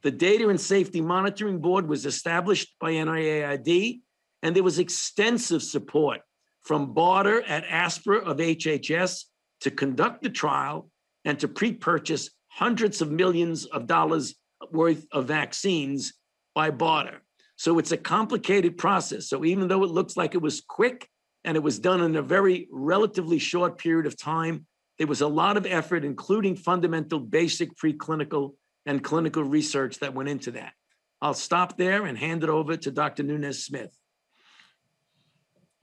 The 0.00 0.10
Data 0.10 0.48
and 0.48 0.60
Safety 0.60 1.02
Monitoring 1.02 1.58
Board 1.58 1.86
was 1.86 2.06
established 2.06 2.78
by 2.78 2.92
NIAID, 2.92 4.00
and 4.42 4.56
there 4.56 4.62
was 4.62 4.78
extensive 4.78 5.62
support 5.62 6.22
from 6.64 6.94
BARDA 6.94 7.42
at 7.48 7.64
ASPR 7.66 8.22
of 8.22 8.36
HHS 8.38 9.24
to 9.60 9.70
conduct 9.70 10.22
the 10.22 10.30
trial 10.30 10.90
and 11.24 11.38
to 11.40 11.48
pre 11.48 11.72
purchase 11.72 12.30
hundreds 12.48 13.00
of 13.00 13.10
millions 13.10 13.64
of 13.66 13.86
dollars 13.86 14.34
worth 14.70 15.06
of 15.12 15.26
vaccines 15.26 16.14
by 16.54 16.70
BARDA. 16.70 17.18
So 17.56 17.78
it's 17.78 17.92
a 17.92 17.96
complicated 17.96 18.76
process. 18.76 19.28
So 19.28 19.44
even 19.44 19.68
though 19.68 19.84
it 19.84 19.90
looks 19.90 20.16
like 20.16 20.34
it 20.34 20.42
was 20.42 20.60
quick 20.60 21.08
and 21.44 21.56
it 21.56 21.62
was 21.62 21.78
done 21.78 22.00
in 22.00 22.16
a 22.16 22.22
very 22.22 22.68
relatively 22.70 23.38
short 23.38 23.78
period 23.78 24.06
of 24.06 24.16
time, 24.16 24.66
there 24.98 25.06
was 25.06 25.20
a 25.20 25.28
lot 25.28 25.56
of 25.56 25.66
effort, 25.66 26.04
including 26.04 26.56
fundamental 26.56 27.18
basic 27.18 27.76
preclinical 27.76 28.54
and 28.86 29.02
clinical 29.02 29.42
research 29.42 29.98
that 30.00 30.14
went 30.14 30.28
into 30.28 30.52
that. 30.52 30.72
I'll 31.20 31.34
stop 31.34 31.76
there 31.76 32.04
and 32.04 32.18
hand 32.18 32.42
it 32.42 32.50
over 32.50 32.76
to 32.76 32.90
Dr. 32.90 33.22
Nunez 33.22 33.64
Smith. 33.64 33.96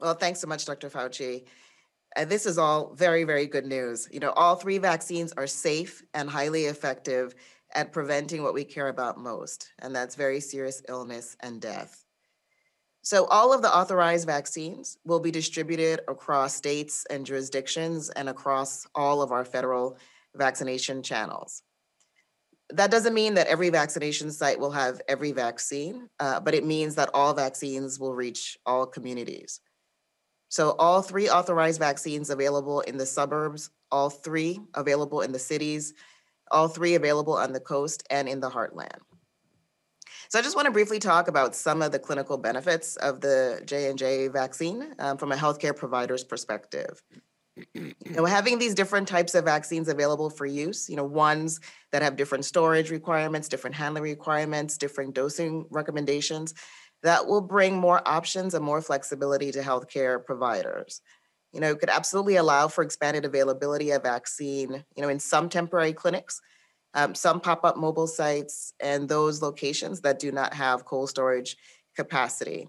Well, 0.00 0.14
thanks 0.14 0.40
so 0.40 0.46
much, 0.46 0.64
Dr. 0.64 0.88
Fauci. 0.88 1.44
And 2.16 2.28
this 2.28 2.46
is 2.46 2.58
all 2.58 2.94
very, 2.94 3.24
very 3.24 3.46
good 3.46 3.66
news. 3.66 4.08
You 4.10 4.20
know, 4.20 4.30
all 4.30 4.56
three 4.56 4.78
vaccines 4.78 5.32
are 5.36 5.46
safe 5.46 6.02
and 6.14 6.28
highly 6.28 6.64
effective 6.64 7.34
at 7.74 7.92
preventing 7.92 8.42
what 8.42 8.54
we 8.54 8.64
care 8.64 8.88
about 8.88 9.18
most, 9.18 9.72
and 9.78 9.94
that's 9.94 10.16
very 10.16 10.40
serious 10.40 10.82
illness 10.88 11.36
and 11.40 11.60
death. 11.60 12.04
So, 13.02 13.26
all 13.26 13.52
of 13.52 13.62
the 13.62 13.74
authorized 13.74 14.26
vaccines 14.26 14.98
will 15.04 15.20
be 15.20 15.30
distributed 15.30 16.00
across 16.08 16.54
states 16.54 17.06
and 17.08 17.24
jurisdictions 17.24 18.10
and 18.10 18.28
across 18.28 18.86
all 18.94 19.22
of 19.22 19.30
our 19.30 19.44
federal 19.44 19.96
vaccination 20.34 21.02
channels. 21.02 21.62
That 22.70 22.90
doesn't 22.90 23.14
mean 23.14 23.34
that 23.34 23.46
every 23.46 23.70
vaccination 23.70 24.30
site 24.30 24.58
will 24.58 24.70
have 24.72 25.00
every 25.08 25.32
vaccine, 25.32 26.08
uh, 26.18 26.40
but 26.40 26.54
it 26.54 26.66
means 26.66 26.96
that 26.96 27.10
all 27.14 27.34
vaccines 27.34 27.98
will 27.98 28.14
reach 28.14 28.58
all 28.66 28.86
communities. 28.86 29.60
So, 30.50 30.74
all 30.78 31.00
three 31.00 31.30
authorized 31.30 31.78
vaccines 31.78 32.28
available 32.28 32.80
in 32.80 32.98
the 32.98 33.06
suburbs, 33.06 33.70
all 33.90 34.10
three 34.10 34.60
available 34.74 35.22
in 35.22 35.32
the 35.32 35.38
cities, 35.38 35.94
all 36.50 36.68
three 36.68 36.96
available 36.96 37.34
on 37.34 37.52
the 37.52 37.60
coast 37.60 38.06
and 38.10 38.28
in 38.28 38.40
the 38.40 38.50
heartland. 38.50 38.98
So 40.28 40.38
I 40.38 40.42
just 40.42 40.54
want 40.54 40.66
to 40.66 40.72
briefly 40.72 41.00
talk 41.00 41.26
about 41.26 41.56
some 41.56 41.82
of 41.82 41.90
the 41.90 41.98
clinical 41.98 42.36
benefits 42.36 42.94
of 42.96 43.20
the 43.20 43.62
J&J 43.64 44.28
vaccine 44.28 44.94
um, 45.00 45.16
from 45.16 45.32
a 45.32 45.36
healthcare 45.36 45.74
provider's 45.74 46.22
perspective. 46.22 47.02
You 47.74 47.94
know, 48.06 48.24
having 48.24 48.58
these 48.58 48.74
different 48.74 49.08
types 49.08 49.34
of 49.34 49.44
vaccines 49.44 49.88
available 49.88 50.30
for 50.30 50.46
use, 50.46 50.88
you 50.88 50.96
know, 50.96 51.04
ones 51.04 51.60
that 51.90 52.02
have 52.02 52.16
different 52.16 52.44
storage 52.44 52.90
requirements, 52.90 53.48
different 53.48 53.74
handling 53.74 54.04
requirements, 54.04 54.78
different 54.78 55.14
dosing 55.14 55.66
recommendations, 55.68 56.54
That 57.02 57.26
will 57.26 57.40
bring 57.40 57.76
more 57.76 58.06
options 58.06 58.54
and 58.54 58.64
more 58.64 58.82
flexibility 58.82 59.52
to 59.52 59.60
healthcare 59.60 60.24
providers. 60.24 61.00
You 61.52 61.60
know, 61.60 61.70
it 61.70 61.80
could 61.80 61.90
absolutely 61.90 62.36
allow 62.36 62.68
for 62.68 62.84
expanded 62.84 63.24
availability 63.24 63.90
of 63.90 64.02
vaccine, 64.02 64.84
you 64.94 65.02
know, 65.02 65.08
in 65.08 65.18
some 65.18 65.48
temporary 65.48 65.92
clinics, 65.92 66.40
um, 66.94 67.14
some 67.14 67.40
pop-up 67.40 67.76
mobile 67.76 68.06
sites, 68.06 68.74
and 68.80 69.08
those 69.08 69.42
locations 69.42 70.02
that 70.02 70.18
do 70.18 70.30
not 70.30 70.54
have 70.54 70.84
cold 70.84 71.08
storage 71.08 71.56
capacity. 71.96 72.68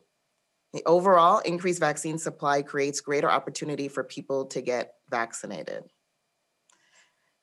The 0.73 0.83
overall 0.85 1.39
increased 1.39 1.79
vaccine 1.79 2.17
supply 2.17 2.61
creates 2.61 3.01
greater 3.01 3.29
opportunity 3.29 3.87
for 3.87 4.03
people 4.03 4.45
to 4.45 4.61
get 4.61 4.93
vaccinated. 5.09 5.83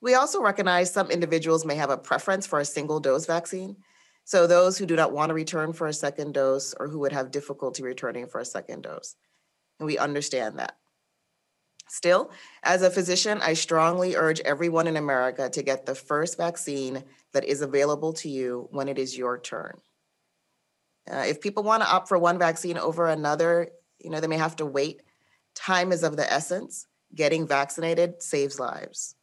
We 0.00 0.14
also 0.14 0.40
recognize 0.40 0.92
some 0.92 1.10
individuals 1.10 1.66
may 1.66 1.74
have 1.74 1.90
a 1.90 1.98
preference 1.98 2.46
for 2.46 2.60
a 2.60 2.64
single 2.64 3.00
dose 3.00 3.26
vaccine. 3.26 3.76
So 4.28 4.46
those 4.46 4.76
who 4.76 4.84
do 4.84 4.94
not 4.94 5.12
want 5.12 5.30
to 5.30 5.34
return 5.34 5.72
for 5.72 5.86
a 5.86 5.92
second 5.94 6.34
dose 6.34 6.74
or 6.78 6.88
who 6.88 6.98
would 6.98 7.12
have 7.12 7.30
difficulty 7.30 7.82
returning 7.82 8.26
for 8.26 8.42
a 8.42 8.44
second 8.44 8.82
dose. 8.82 9.16
And 9.80 9.86
we 9.86 9.96
understand 9.96 10.58
that. 10.58 10.76
Still, 11.88 12.30
as 12.62 12.82
a 12.82 12.90
physician, 12.90 13.40
I 13.42 13.54
strongly 13.54 14.16
urge 14.16 14.40
everyone 14.40 14.86
in 14.86 14.98
America 14.98 15.48
to 15.48 15.62
get 15.62 15.86
the 15.86 15.94
first 15.94 16.36
vaccine 16.36 17.04
that 17.32 17.46
is 17.46 17.62
available 17.62 18.12
to 18.20 18.28
you 18.28 18.68
when 18.70 18.86
it 18.86 18.98
is 18.98 19.16
your 19.16 19.38
turn. 19.38 19.80
Uh, 21.10 21.24
if 21.26 21.40
people 21.40 21.62
want 21.62 21.82
to 21.82 21.90
opt 21.90 22.06
for 22.06 22.18
one 22.18 22.38
vaccine 22.38 22.76
over 22.76 23.06
another, 23.06 23.70
you 23.98 24.10
know, 24.10 24.20
they 24.20 24.26
may 24.26 24.36
have 24.36 24.56
to 24.56 24.66
wait. 24.66 25.00
Time 25.54 25.90
is 25.90 26.02
of 26.02 26.18
the 26.18 26.30
essence. 26.30 26.86
Getting 27.14 27.46
vaccinated 27.46 28.22
saves 28.22 28.60
lives. 28.60 29.14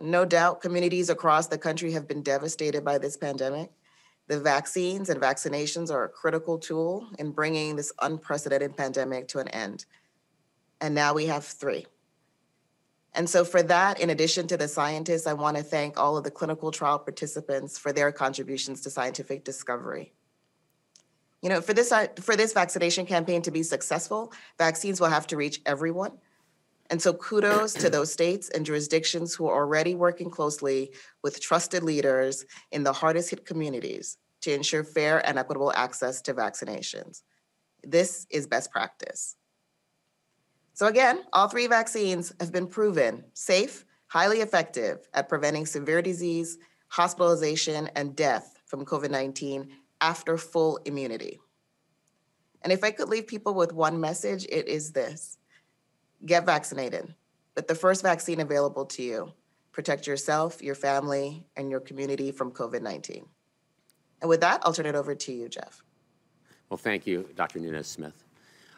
No 0.00 0.24
doubt, 0.24 0.60
communities 0.60 1.08
across 1.08 1.46
the 1.46 1.58
country 1.58 1.92
have 1.92 2.08
been 2.08 2.22
devastated 2.22 2.84
by 2.84 2.98
this 2.98 3.16
pandemic. 3.16 3.70
The 4.26 4.40
vaccines 4.40 5.10
and 5.10 5.20
vaccinations 5.20 5.90
are 5.90 6.04
a 6.04 6.08
critical 6.08 6.58
tool 6.58 7.06
in 7.18 7.30
bringing 7.30 7.76
this 7.76 7.92
unprecedented 8.00 8.76
pandemic 8.76 9.28
to 9.28 9.38
an 9.38 9.48
end. 9.48 9.84
And 10.80 10.94
now 10.94 11.14
we 11.14 11.26
have 11.26 11.44
three. 11.44 11.86
And 13.14 13.30
so, 13.30 13.44
for 13.44 13.62
that, 13.62 14.00
in 14.00 14.10
addition 14.10 14.48
to 14.48 14.56
the 14.56 14.66
scientists, 14.66 15.26
I 15.26 15.34
want 15.34 15.56
to 15.56 15.62
thank 15.62 15.98
all 15.98 16.16
of 16.16 16.24
the 16.24 16.30
clinical 16.32 16.72
trial 16.72 16.98
participants 16.98 17.78
for 17.78 17.92
their 17.92 18.10
contributions 18.10 18.80
to 18.80 18.90
scientific 18.90 19.44
discovery. 19.44 20.12
You 21.40 21.50
know, 21.50 21.60
for 21.60 21.74
this, 21.74 21.92
for 22.20 22.34
this 22.34 22.52
vaccination 22.52 23.06
campaign 23.06 23.42
to 23.42 23.50
be 23.50 23.62
successful, 23.62 24.32
vaccines 24.58 25.00
will 25.00 25.10
have 25.10 25.26
to 25.28 25.36
reach 25.36 25.60
everyone. 25.64 26.18
And 26.90 27.00
so 27.00 27.14
kudos 27.14 27.72
to 27.74 27.88
those 27.88 28.12
states 28.12 28.50
and 28.50 28.66
jurisdictions 28.66 29.34
who 29.34 29.46
are 29.46 29.62
already 29.62 29.94
working 29.94 30.30
closely 30.30 30.92
with 31.22 31.40
trusted 31.40 31.82
leaders 31.82 32.44
in 32.72 32.84
the 32.84 32.92
hardest 32.92 33.30
hit 33.30 33.46
communities 33.46 34.18
to 34.42 34.52
ensure 34.52 34.84
fair 34.84 35.26
and 35.26 35.38
equitable 35.38 35.72
access 35.74 36.20
to 36.22 36.34
vaccinations. 36.34 37.22
This 37.82 38.26
is 38.30 38.46
best 38.46 38.70
practice. 38.70 39.36
So 40.74 40.86
again, 40.86 41.22
all 41.32 41.48
three 41.48 41.68
vaccines 41.68 42.34
have 42.40 42.52
been 42.52 42.66
proven 42.66 43.24
safe, 43.32 43.86
highly 44.08 44.40
effective 44.40 45.08
at 45.14 45.28
preventing 45.28 45.66
severe 45.66 46.02
disease, 46.02 46.58
hospitalization, 46.88 47.88
and 47.96 48.14
death 48.14 48.60
from 48.66 48.84
COVID-19 48.84 49.68
after 50.00 50.36
full 50.36 50.78
immunity. 50.84 51.40
And 52.62 52.72
if 52.72 52.82
I 52.84 52.90
could 52.90 53.08
leave 53.08 53.26
people 53.26 53.54
with 53.54 53.72
one 53.72 54.00
message, 54.00 54.46
it 54.50 54.68
is 54.68 54.92
this 54.92 55.38
get 56.26 56.46
vaccinated. 56.46 57.14
But 57.54 57.68
the 57.68 57.74
first 57.74 58.02
vaccine 58.02 58.40
available 58.40 58.84
to 58.86 59.02
you, 59.02 59.32
protect 59.72 60.06
yourself, 60.06 60.62
your 60.62 60.74
family, 60.74 61.44
and 61.56 61.70
your 61.70 61.80
community 61.80 62.32
from 62.32 62.50
COVID 62.50 62.82
19. 62.82 63.26
And 64.20 64.28
with 64.28 64.40
that, 64.40 64.60
I'll 64.62 64.72
turn 64.72 64.86
it 64.86 64.94
over 64.94 65.14
to 65.14 65.32
you, 65.32 65.48
Jeff. 65.48 65.82
Well, 66.70 66.78
thank 66.78 67.06
you, 67.06 67.28
Dr. 67.36 67.60
Nunez 67.60 67.86
Smith. 67.86 68.24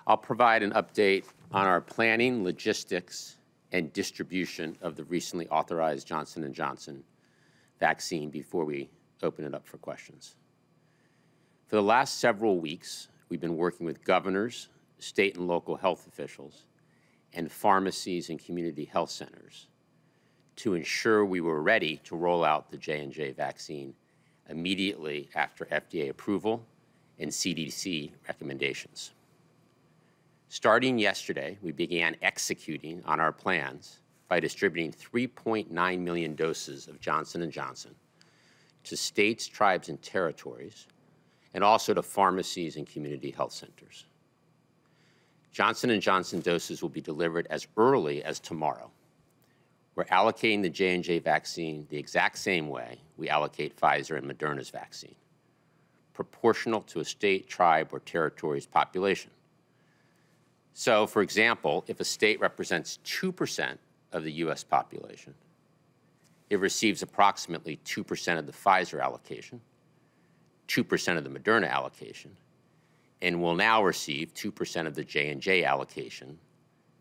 I'll 0.06 0.16
provide 0.16 0.62
an 0.62 0.72
update 0.72 1.24
on 1.52 1.66
our 1.66 1.80
planning, 1.80 2.44
logistics, 2.44 3.36
and 3.72 3.92
distribution 3.92 4.76
of 4.82 4.96
the 4.96 5.04
recently 5.04 5.48
authorized 5.48 6.06
Johnson 6.06 6.52
& 6.52 6.54
Johnson 6.54 7.02
vaccine 7.80 8.30
before 8.30 8.64
we 8.64 8.88
open 9.22 9.44
it 9.44 9.54
up 9.54 9.66
for 9.66 9.78
questions. 9.78 10.36
For 11.66 11.76
the 11.76 11.82
last 11.82 12.20
several 12.20 12.58
weeks, 12.58 13.08
we've 13.28 13.40
been 13.40 13.56
working 13.56 13.86
with 13.86 14.04
governors, 14.04 14.68
state 14.98 15.36
and 15.36 15.48
local 15.48 15.76
health 15.76 16.06
officials, 16.06 16.65
and 17.36 17.52
pharmacies 17.52 18.30
and 18.30 18.44
community 18.44 18.84
health 18.84 19.10
centers 19.10 19.68
to 20.56 20.74
ensure 20.74 21.24
we 21.24 21.40
were 21.40 21.62
ready 21.62 21.98
to 21.98 22.16
roll 22.16 22.42
out 22.42 22.70
the 22.70 22.76
J&J 22.78 23.32
vaccine 23.32 23.94
immediately 24.48 25.28
after 25.34 25.66
FDA 25.66 26.08
approval 26.08 26.66
and 27.18 27.30
CDC 27.30 28.10
recommendations. 28.26 29.12
Starting 30.48 30.98
yesterday, 30.98 31.58
we 31.60 31.72
began 31.72 32.16
executing 32.22 33.02
on 33.04 33.20
our 33.20 33.32
plans 33.32 33.98
by 34.28 34.40
distributing 34.40 34.92
3.9 34.92 36.00
million 36.00 36.34
doses 36.34 36.88
of 36.88 37.00
Johnson 37.00 37.48
& 37.50 37.52
Johnson 37.52 37.94
to 38.84 38.96
states, 38.96 39.46
tribes, 39.46 39.88
and 39.88 40.00
territories 40.00 40.86
and 41.56 41.64
also 41.64 41.94
to 41.94 42.02
pharmacies 42.02 42.76
and 42.76 42.86
community 42.86 43.30
health 43.30 43.52
centers. 43.52 44.04
Johnson 45.56 45.98
& 46.00 46.02
Johnson 46.02 46.40
doses 46.40 46.82
will 46.82 46.90
be 46.90 47.00
delivered 47.00 47.46
as 47.48 47.66
early 47.78 48.22
as 48.22 48.38
tomorrow. 48.38 48.90
We're 49.94 50.04
allocating 50.04 50.60
the 50.60 50.68
J&J 50.68 51.20
vaccine 51.20 51.86
the 51.88 51.96
exact 51.96 52.36
same 52.36 52.68
way 52.68 52.98
we 53.16 53.30
allocate 53.30 53.74
Pfizer 53.74 54.18
and 54.18 54.30
Moderna's 54.30 54.68
vaccine, 54.68 55.14
proportional 56.12 56.82
to 56.82 57.00
a 57.00 57.04
state, 57.06 57.48
tribe, 57.48 57.88
or 57.90 58.00
territory's 58.00 58.66
population. 58.66 59.30
So, 60.74 61.06
for 61.06 61.22
example, 61.22 61.86
if 61.88 62.00
a 62.00 62.04
state 62.04 62.38
represents 62.38 62.98
2% 63.06 63.78
of 64.12 64.24
the 64.24 64.32
U.S. 64.32 64.62
population, 64.62 65.32
it 66.50 66.60
receives 66.60 67.00
approximately 67.00 67.80
2% 67.86 68.38
of 68.38 68.44
the 68.44 68.52
Pfizer 68.52 69.02
allocation, 69.02 69.62
2% 70.68 71.16
of 71.16 71.24
the 71.24 71.30
Moderna 71.30 71.70
allocation, 71.70 72.36
and 73.22 73.40
will 73.40 73.54
now 73.54 73.82
receive 73.82 74.34
2% 74.34 74.86
of 74.86 74.94
the 74.94 75.04
J&J 75.04 75.64
allocation 75.64 76.38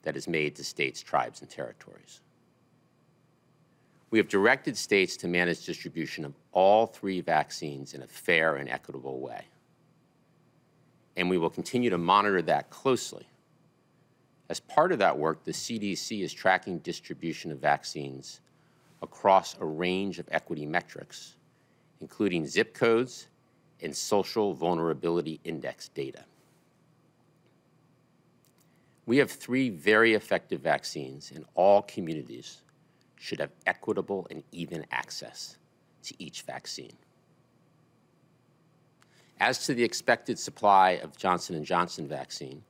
that 0.04 0.15
is 0.15 0.28
made 0.28 0.56
to 0.56 0.63
states, 0.63 1.01
tribes, 1.01 1.41
and 1.41 1.49
territories. 1.49 2.21
We 4.12 4.19
have 4.19 4.30
directed 4.30 4.78
states 4.78 5.17
to 5.17 5.28
manage 5.28 5.65
distribution 5.65 6.23
of 6.23 6.34
all 6.51 6.86
three 6.86 7.21
vaccines 7.21 7.93
in 7.93 8.01
a 8.01 8.08
fair 8.08 8.56
and 8.56 8.69
equitable 8.69 9.19
way. 9.19 9.43
And 11.17 11.30
we 11.30 11.38
will 11.38 11.49
continue 11.49 11.89
to 11.89 11.97
monitor 11.97 12.41
that 12.43 12.69
closely. 12.69 13.28
As 14.47 14.60
part 14.60 14.91
of 14.91 14.99
that 14.99 15.17
work, 15.17 15.43
the 15.43 15.51
CDC 15.51 16.21
is 16.21 16.32
tracking 16.32 16.80
distribution 16.80 17.51
of 17.51 17.60
vaccines 17.60 18.41
across 19.01 19.56
a 19.60 19.65
range 19.65 20.19
of 20.19 20.30
equity 20.32 20.65
metrics, 20.65 21.36
including 21.99 22.45
zip 22.45 22.73
codes 22.73 23.28
and 23.86 23.95
social 23.95 24.54
vulnerability 24.54 25.39
index 25.45 25.88
data. 25.89 26.26
We 29.06 29.17
have 29.17 29.32
three 29.32 29.69
very 29.69 30.15
effective 30.15 30.62
vaccines, 30.62 31.32
and 31.34 31.45
all 31.54 31.84
communities 31.84 32.63
should 33.17 33.39
have 33.39 33.52
equitable 33.67 34.28
and 34.32 34.43
even 34.52 34.86
access 34.91 35.58
to 36.04 36.15
each 36.17 36.41
vaccine. 36.41 36.93
As 39.39 39.65
to 39.67 39.74
the 39.74 39.84
expected 39.84 40.39
supply 40.39 40.91
of 41.04 41.15
Johnson 41.15 41.63
& 41.63 41.65
Johnson 41.65 42.08
vaccine, 42.08 42.63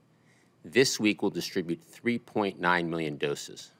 this 0.64 1.00
week 1.00 1.22
we'll 1.22 1.30
distribute 1.30 1.80
3.9 1.90 2.88
million 2.88 3.16
doses. 3.16 3.70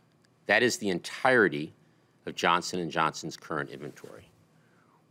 That 0.47 0.63
is 0.63 0.79
the 0.79 0.89
entirety 0.89 1.75
of 2.25 2.35
Johnson 2.35 2.89
& 2.91 2.91
Johnson's 2.91 3.37
current 3.37 3.71
inventory. 3.71 4.31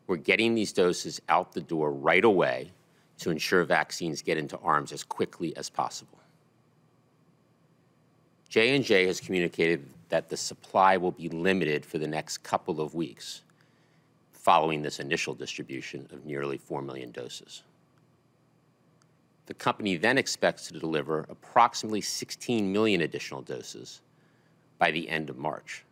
We're 0.08 0.18
getting 0.18 0.56
these 0.56 0.72
doses 0.72 1.22
out 1.30 1.54
the 1.54 1.62
door 1.62 1.91
right 1.91 2.24
away 2.24 2.72
to 3.20 3.30
ensure 3.30 3.63
vaccines 3.63 4.22
get 4.22 4.38
into 4.38 4.58
arms 4.60 4.91
as 4.91 5.04
quickly 5.04 5.56
as 5.58 5.70
possible. 5.70 6.20
J&J 8.50 9.08
has 9.08 9.20
communicated 9.20 9.86
that 10.10 10.30
the 10.30 10.38
supply 10.38 10.98
will 10.98 11.12
be 11.12 11.30
limited 11.30 11.86
for 11.86 11.98
the 11.98 12.08
next 12.08 12.39
couple 12.39 12.80
of 12.80 12.94
weeks 12.94 13.41
following 14.32 14.82
this 14.82 15.00
initial 15.00 15.34
distribution 15.34 16.08
of 16.12 16.26
nearly 16.26 16.58
4 16.58 16.82
million 16.82 17.12
doses. 17.12 17.63
The 19.48 19.54
company 19.54 19.98
then 19.98 20.18
expects 20.18 20.68
to 20.68 20.80
deliver 20.80 21.26
approximately 21.30 22.02
16 22.02 22.72
million 22.72 23.02
additional 23.02 23.41
doses 23.41 24.02
by 24.78 24.91
the 24.91 25.10
end 25.10 25.30
of 25.30 25.38
March. 25.38 25.85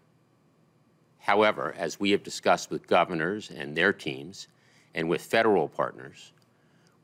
However, 1.23 1.73
as 1.77 2.01
we 2.01 2.12
have 2.12 2.21
discussed 2.21 2.69
with 2.69 2.86
governors 2.86 3.49
and 3.49 3.77
their 3.77 3.93
teams 3.93 4.49
and 4.93 5.07
with 5.07 5.21
federal 5.21 5.69
partners, 5.69 6.33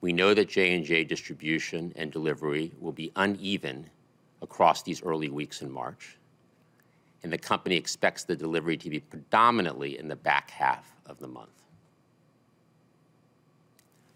we 0.01 0.12
know 0.12 0.34
that 0.34 0.49
J&J 0.49 1.05
distribution 1.05 1.93
and 1.95 2.12
delivery 2.12 2.73
will 2.82 2.91
be 2.91 3.13
uneven 3.15 3.89
across 4.41 4.84
these 4.84 5.01
early 5.03 5.29
weeks 5.29 5.62
in 5.62 5.71
March, 5.71 6.17
and 7.23 7.32
the 7.32 7.38
company 7.38 7.77
expects 7.77 8.25
the 8.25 8.36
delivery 8.36 8.75
to 8.75 8.89
be 8.89 8.99
predominantly 8.99 9.97
in 9.97 10.10
the 10.10 10.17
back 10.17 10.51
half 10.51 10.97
of 11.05 11.17
the 11.19 11.27
month. 11.27 11.63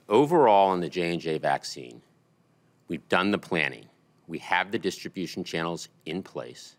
Overall, 0.10 0.72
on 0.72 0.82
the 0.82 0.90
J&J 0.90 1.38
vaccine, 1.38 2.02
we've 2.90 3.08
done 3.08 3.32
the 3.32 3.38
planning. 3.38 3.86
We 4.28 4.40
have 4.40 4.70
the 4.70 4.80
distribution 4.80 5.46
channels 5.46 5.88
in 6.06 6.24
place, 6.24 6.76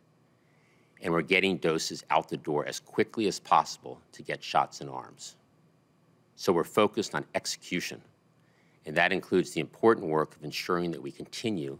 and 1.04 1.12
we're 1.12 1.22
getting 1.22 1.58
doses 1.58 2.02
out 2.10 2.28
the 2.30 2.36
door 2.38 2.66
as 2.66 2.80
quickly 2.80 3.28
as 3.28 3.38
possible 3.38 4.00
to 4.10 4.22
get 4.22 4.42
shots 4.42 4.80
in 4.80 4.88
arms. 4.88 5.36
So 6.34 6.52
we're 6.52 6.64
focused 6.64 7.14
on 7.14 7.26
execution, 7.34 8.00
and 8.86 8.96
that 8.96 9.12
includes 9.12 9.50
the 9.52 9.60
important 9.60 10.06
work 10.06 10.34
of 10.34 10.42
ensuring 10.42 10.90
that 10.90 11.02
we 11.02 11.12
continue 11.12 11.78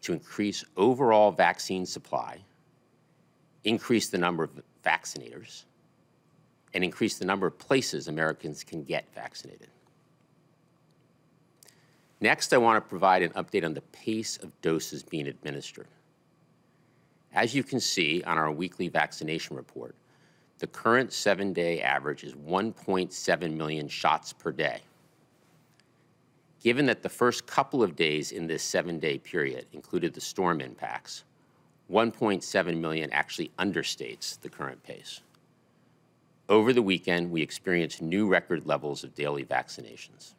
to 0.00 0.14
increase 0.14 0.64
overall 0.76 1.30
vaccine 1.30 1.84
supply, 1.84 2.38
increase 3.64 4.08
the 4.08 4.18
number 4.18 4.42
of 4.44 4.50
vaccinators, 4.84 5.64
and 6.72 6.82
increase 6.82 7.18
the 7.18 7.26
number 7.26 7.46
of 7.46 7.58
places 7.58 8.08
Americans 8.08 8.64
can 8.64 8.82
get 8.82 9.04
vaccinated. 9.14 9.68
Next, 12.22 12.54
I 12.54 12.56
want 12.56 12.82
to 12.82 12.88
provide 12.88 13.22
an 13.22 13.30
update 13.30 13.64
on 13.64 13.74
the 13.74 13.82
pace 13.82 14.38
of 14.38 14.58
doses 14.62 15.02
being 15.02 15.26
administered. 15.26 15.88
As 17.36 17.54
you 17.54 17.62
can 17.62 17.80
see 17.80 18.22
on 18.24 18.38
our 18.38 18.50
weekly 18.50 18.88
vaccination 18.88 19.56
report, 19.56 19.94
the 20.58 20.66
current 20.66 21.12
seven-day 21.12 21.82
average 21.82 22.24
is 22.24 22.32
1.7 22.32 23.54
million 23.54 23.88
shots 23.88 24.32
per 24.32 24.50
day. 24.50 24.80
Given 26.62 26.86
that 26.86 27.02
the 27.02 27.10
first 27.10 27.46
couple 27.46 27.82
of 27.82 27.94
days 27.94 28.32
in 28.32 28.46
this 28.46 28.62
seven-day 28.62 29.18
period 29.18 29.66
included 29.74 30.14
the 30.14 30.20
storm 30.20 30.62
impacts, 30.62 31.24
1.7 31.92 32.80
million 32.80 33.12
actually 33.12 33.50
understates 33.58 34.40
the 34.40 34.48
current 34.48 34.82
pace. 34.82 35.20
Over 36.48 36.72
the 36.72 36.80
weekend, 36.80 37.30
we 37.30 37.42
experienced 37.42 38.00
new 38.00 38.26
record 38.26 38.64
levels 38.64 39.04
of 39.04 39.14
daily 39.14 39.44
vaccinations. 39.44 40.32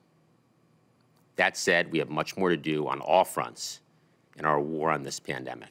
That 1.36 1.58
said, 1.58 1.92
we 1.92 2.00
have 2.00 2.10
much 2.10 2.36
more 2.36 2.50
to 2.50 2.58
do 2.58 2.88
on 2.88 3.02
all 3.02 3.24
fronts 3.24 3.82
in 4.36 4.46
our 4.46 4.60
war 4.60 4.90
on 4.90 5.04
this 5.04 5.20
pandemic. 5.20 5.70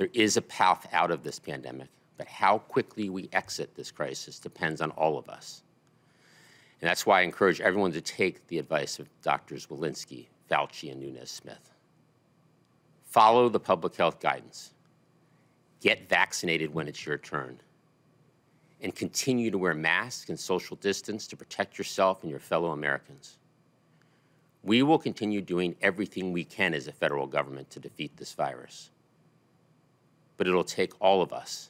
There 0.00 0.08
is 0.14 0.38
a 0.38 0.42
path 0.42 0.88
out 0.92 1.10
of 1.10 1.22
this 1.22 1.38
pandemic, 1.38 1.88
but 2.16 2.26
how 2.26 2.56
quickly 2.56 3.10
we 3.10 3.28
exit 3.34 3.74
this 3.74 3.90
crisis 3.90 4.38
depends 4.38 4.80
on 4.80 4.92
all 4.92 5.18
of 5.18 5.28
us. 5.28 5.62
And 6.80 6.88
that's 6.88 7.04
why 7.04 7.20
I 7.20 7.24
encourage 7.24 7.60
everyone 7.60 7.92
to 7.92 8.00
take 8.00 8.46
the 8.46 8.58
advice 8.58 8.98
of 8.98 9.10
Doctors 9.20 9.66
Walensky, 9.66 10.28
Fauci, 10.50 10.90
and 10.90 11.02
Nunez-Smith. 11.02 11.74
Follow 13.02 13.50
the 13.50 13.60
public 13.60 13.94
health 13.94 14.20
guidance. 14.20 14.72
Get 15.82 16.08
vaccinated 16.08 16.72
when 16.72 16.88
it's 16.88 17.04
your 17.04 17.18
turn. 17.18 17.60
And 18.80 18.94
continue 18.94 19.50
to 19.50 19.58
wear 19.58 19.74
masks 19.74 20.30
and 20.30 20.40
social 20.40 20.76
distance 20.76 21.26
to 21.26 21.36
protect 21.36 21.76
yourself 21.76 22.22
and 22.22 22.30
your 22.30 22.40
fellow 22.40 22.70
Americans. 22.70 23.36
We 24.62 24.82
will 24.82 24.98
continue 24.98 25.42
doing 25.42 25.76
everything 25.82 26.32
we 26.32 26.44
can 26.44 26.72
as 26.72 26.88
a 26.88 26.92
federal 26.92 27.26
government 27.26 27.68
to 27.72 27.80
defeat 27.80 28.16
this 28.16 28.32
virus. 28.32 28.88
But 30.40 30.48
it'll 30.48 30.64
take 30.64 30.94
all 31.02 31.20
of 31.20 31.34
us 31.34 31.68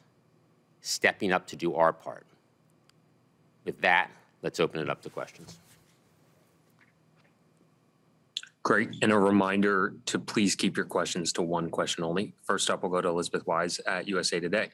stepping 0.79 1.33
up 1.33 1.45
to 1.47 1.57
do 1.57 1.75
our 1.75 1.91
part. 1.91 2.25
With 3.65 3.81
that, 3.81 4.09
let's 4.43 4.61
open 4.61 4.79
it 4.79 4.89
up 4.89 5.01
to 5.01 5.09
questions. 5.09 5.59
Great. 8.63 8.95
And 9.01 9.11
a 9.11 9.19
reminder 9.19 9.95
to 10.05 10.17
please 10.17 10.55
keep 10.55 10.77
your 10.77 10.85
questions 10.85 11.33
to 11.33 11.41
one 11.41 11.69
question 11.69 12.05
only. 12.05 12.33
First 12.43 12.69
up, 12.69 12.81
we'll 12.81 12.93
go 12.93 13.01
to 13.01 13.09
Elizabeth 13.09 13.45
Weise 13.45 13.81
at 13.85 14.07
USA 14.07 14.39
Today. 14.39 14.69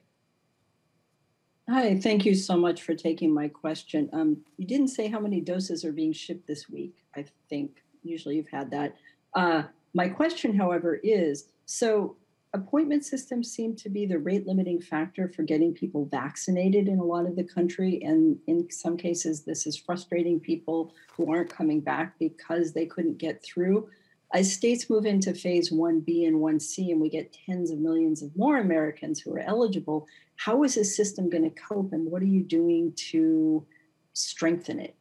Hi, 1.68 2.00
thank 2.00 2.24
you 2.24 2.36
so 2.36 2.56
much 2.56 2.84
for 2.84 2.94
taking 2.94 3.34
my 3.34 3.48
question. 3.48 4.12
Um, 4.14 4.38
you 4.58 4.68
didn't 4.68 4.90
say 4.90 5.08
how 5.08 5.20
many 5.20 5.42
doses 5.42 5.84
are 5.84 5.92
being 5.92 6.14
shipped 6.14 6.46
this 6.46 6.70
week. 6.70 6.94
I 7.16 7.26
think 7.50 7.82
usually 8.04 8.36
you've 8.36 8.48
had 8.48 8.70
that. 8.70 8.96
Uh, 9.34 9.64
my 9.96 10.08
question, 10.08 10.56
however, 10.56 11.00
is 11.02 11.46
so 11.66 12.16
appointment 12.54 13.06
systems 13.06 13.52
seem 13.52 13.76
to 13.76 13.90
be 13.90 14.06
the 14.06 14.20
rate 14.20 14.48
limiting 14.48 14.82
factor 14.82 15.28
for 15.28 15.44
getting 15.44 15.74
people 15.74 16.06
vaccinated 16.06 16.88
in 16.88 17.00
a 17.00 17.04
lot 17.04 17.26
of 17.26 17.36
the 17.36 17.44
country. 17.44 18.02
And 18.04 18.38
in 18.48 18.70
some 18.72 18.98
cases, 18.98 19.44
this 19.44 19.68
is 19.68 19.78
frustrating 19.78 20.40
people 20.40 20.94
who 21.16 21.32
aren't 21.32 21.54
coming 21.54 21.82
back 21.82 22.18
because 22.20 22.74
they 22.74 22.86
couldn't 22.86 23.18
get 23.18 23.44
through. 23.44 23.90
As 24.34 24.52
states 24.52 24.90
move 24.90 25.06
into 25.06 25.34
phase 25.34 25.72
1B 25.72 26.28
and 26.28 26.38
1C, 26.38 26.92
and 26.92 27.00
we 27.00 27.10
get 27.10 27.38
tens 27.46 27.72
of 27.72 27.80
millions 27.80 28.22
of 28.22 28.36
more 28.36 28.58
Americans 28.58 29.22
who 29.22 29.34
are 29.34 29.40
eligible, 29.40 30.06
how 30.36 30.64
is 30.64 30.76
this 30.76 30.96
system 30.96 31.30
going 31.30 31.50
to 31.50 31.62
cope, 31.62 31.94
and 31.94 32.12
what 32.12 32.22
are 32.22 32.26
you 32.26 32.44
doing 32.44 32.94
to 33.12 33.66
strengthen 34.14 34.80
it? 34.80 34.96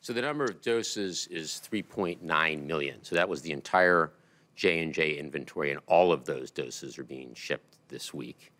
So 0.00 0.12
the 0.12 0.22
number 0.22 0.44
of 0.44 0.62
doses 0.62 1.26
is 1.28 1.60
3.9 1.68 2.66
million. 2.66 3.02
So 3.02 3.16
that 3.16 3.28
was 3.28 3.42
the 3.42 3.50
entire 3.50 4.12
J&J 4.56 5.18
inventory, 5.18 5.70
and 5.70 5.80
all 5.86 6.12
of 6.12 6.24
those 6.24 6.50
doses 6.50 6.98
are 6.98 7.04
being 7.04 7.34
shipped 7.34 7.76
this 7.88 8.12
week. 8.12 8.52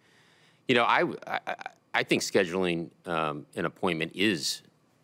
You 0.69 0.75
know, 0.75 0.85
I, 0.85 1.05
I, 1.27 1.55
I 1.95 2.03
think 2.03 2.23
scheduling 2.23 2.91
um, 3.07 3.47
an 3.57 3.65
appointment 3.65 4.13
is 4.15 4.63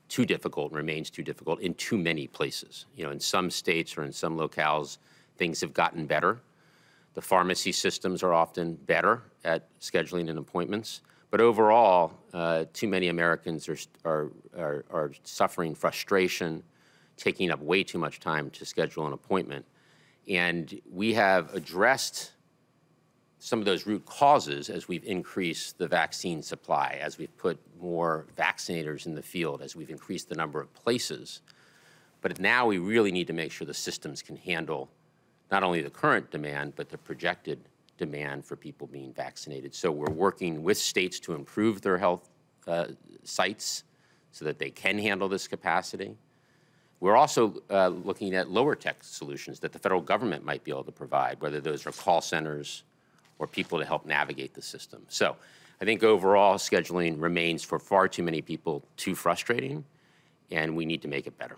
too 0.09 0.27
difficult, 0.27 0.73
remains 0.73 1.09
too 1.09 1.23
difficult 1.23 1.61
in 1.61 1.73
too 1.75 1.97
many 1.97 2.27
places. 2.27 2.85
You 2.95 3.05
know, 3.05 3.11
in 3.11 3.19
some 3.19 3.51
states 3.51 3.97
or 3.97 4.05
in 4.05 4.13
some 4.13 4.37
locales, 4.37 4.99
things 5.39 5.61
have 5.63 5.73
gotten 5.73 6.07
better. 6.07 6.41
The 7.15 7.23
pharmacy 7.23 7.73
systems 7.73 8.23
are 8.23 8.35
often 8.35 8.75
better 8.75 9.23
at 9.45 9.69
scheduling 9.81 10.29
and 10.29 10.39
appointments. 10.39 11.01
But 11.31 11.41
overall, 11.41 12.13
uh, 12.35 12.67
too 12.75 12.89
many 12.89 13.09
Americans 13.09 13.69
are, 13.71 13.79
are, 14.05 14.31
are, 14.55 14.85
are, 14.91 15.13
suffering 15.25 15.75
frustration, 15.75 16.63
taking 17.17 17.51
up 17.51 17.61
way 17.61 17.83
too 17.83 17.99
much 17.99 18.21
time 18.21 18.51
to 18.51 18.67
schedule 18.67 19.07
an 19.07 19.15
appointment. 19.15 19.65
And 20.29 20.81
we 20.91 21.15
have 21.15 21.55
addressed 21.55 22.33
some 23.39 23.59
of 23.59 23.65
those 23.65 23.87
root 23.87 24.07
causes 24.07 24.71
as 24.71 24.87
we've 24.87 25.05
increased 25.05 25.77
the 25.77 25.89
vaccine 25.89 26.43
supply, 26.43 26.99
as 27.03 27.19
we've 27.19 27.37
put 27.37 27.59
more 27.81 28.27
vaccinators 28.39 29.07
in 29.07 29.17
the 29.17 29.23
field, 29.23 29.63
as 29.63 29.75
we've 29.75 29.91
increased 29.91 30.29
the 30.29 30.37
number 30.37 30.61
of 30.61 30.73
places. 30.75 31.41
But 32.21 32.39
now 32.39 32.67
we 32.67 32.79
really 32.79 33.11
need 33.11 33.27
to 33.27 33.33
make 33.33 33.51
sure 33.51 33.67
the 33.67 33.75
systems 33.75 34.23
can 34.23 34.37
handle 34.37 34.89
not 35.51 35.65
only 35.65 35.83
the 35.83 35.91
current 35.91 36.31
demand, 36.31 36.75
but 36.77 36.89
the 36.89 36.99
projected 36.99 37.59
demand 37.99 38.45
for 38.45 38.57
people 38.57 38.87
being 38.87 39.13
vaccinated. 39.13 39.75
So 39.75 39.91
we're 39.91 40.11
working 40.11 40.63
with 40.63 40.79
states 40.79 41.19
to 41.21 41.35
improve 41.35 41.83
their 41.83 41.99
health 41.99 42.31
uh, 42.67 42.87
sites 43.25 43.85
so 44.31 44.45
that 44.45 44.59
they 44.59 44.71
can 44.71 44.99
handle 44.99 45.29
this 45.29 45.49
capacity. 45.49 46.17
We're 47.03 47.17
also 47.17 47.61
uh, 47.69 47.89
looking 47.89 48.33
at 48.37 48.49
lower 48.49 48.77
tech 48.77 49.03
solutions 49.03 49.59
that 49.59 49.73
the 49.73 49.79
federal 49.81 50.01
government 50.01 50.45
might 50.45 50.63
be 50.63 50.71
able 50.71 50.85
to 50.85 50.93
provide, 50.93 51.41
whether 51.41 51.61
those 51.61 51.85
are 51.85 51.91
call 51.91 52.21
centers 52.21 52.85
or 53.41 53.49
people 53.49 53.81
to 53.81 53.85
help 53.85 54.07
navigate 54.07 54.55
the 54.55 54.63
system. 54.63 55.03
So 55.09 55.35
I 55.81 55.85
think 55.85 56.05
overall 56.05 56.59
scheduling 56.59 57.21
remains 57.21 57.65
for 57.65 57.81
far 57.81 58.07
too 58.07 58.23
many 58.23 58.41
people 58.41 58.85
too 58.97 59.17
frustrating, 59.17 59.85
and 60.53 60.77
we 60.77 60.87
need 60.87 61.03
to 61.03 61.09
make 61.09 61.27
it 61.27 61.37
better. 61.37 61.57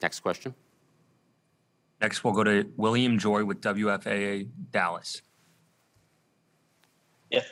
Next 0.00 0.20
question. 0.20 0.54
Next, 2.00 2.24
we'll 2.24 2.32
go 2.32 2.44
to 2.44 2.64
William 2.78 3.18
Joy 3.18 3.44
with 3.44 3.60
WFAA 3.60 4.48
Dallas. 4.70 5.20
Yeah, 7.30 7.42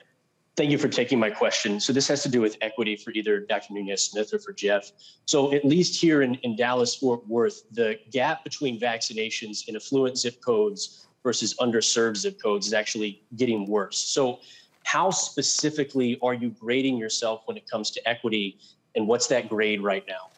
thank 0.56 0.70
you 0.70 0.78
for 0.78 0.88
taking 0.88 1.18
my 1.18 1.30
question. 1.30 1.80
So 1.80 1.92
this 1.92 2.08
has 2.08 2.22
to 2.24 2.28
do 2.28 2.40
with 2.40 2.56
equity 2.60 2.96
for 2.96 3.10
either 3.12 3.40
Dr. 3.40 3.72
Nunez-Smith 3.72 4.32
or 4.34 4.38
for 4.38 4.52
Jeff. 4.52 4.92
So 5.26 5.52
at 5.52 5.64
least 5.64 6.00
here 6.00 6.22
in, 6.22 6.34
in 6.36 6.56
Dallas, 6.56 6.94
Fort 6.94 7.26
Worth, 7.26 7.62
the 7.72 7.98
gap 8.10 8.44
between 8.44 8.78
vaccinations 8.78 9.68
in 9.68 9.76
affluent 9.76 10.18
zip 10.18 10.40
codes 10.42 11.06
versus 11.22 11.54
underserved 11.60 12.16
zip 12.16 12.40
codes 12.42 12.66
is 12.66 12.72
actually 12.74 13.22
getting 13.36 13.66
worse. 13.66 13.98
So 13.98 14.40
how 14.84 15.10
specifically 15.10 16.18
are 16.22 16.34
you 16.34 16.50
grading 16.50 16.98
yourself 16.98 17.42
when 17.46 17.56
it 17.56 17.68
comes 17.68 17.90
to 17.92 18.08
equity 18.08 18.58
and 18.94 19.06
what's 19.06 19.26
that 19.28 19.48
grade 19.48 19.82
right 19.82 20.04
now? 20.06 20.30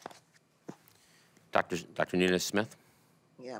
Dr. 1.51 1.77
Dr. 1.95 2.17
Nunez-Smith? 2.17 2.75
Yeah. 3.41 3.59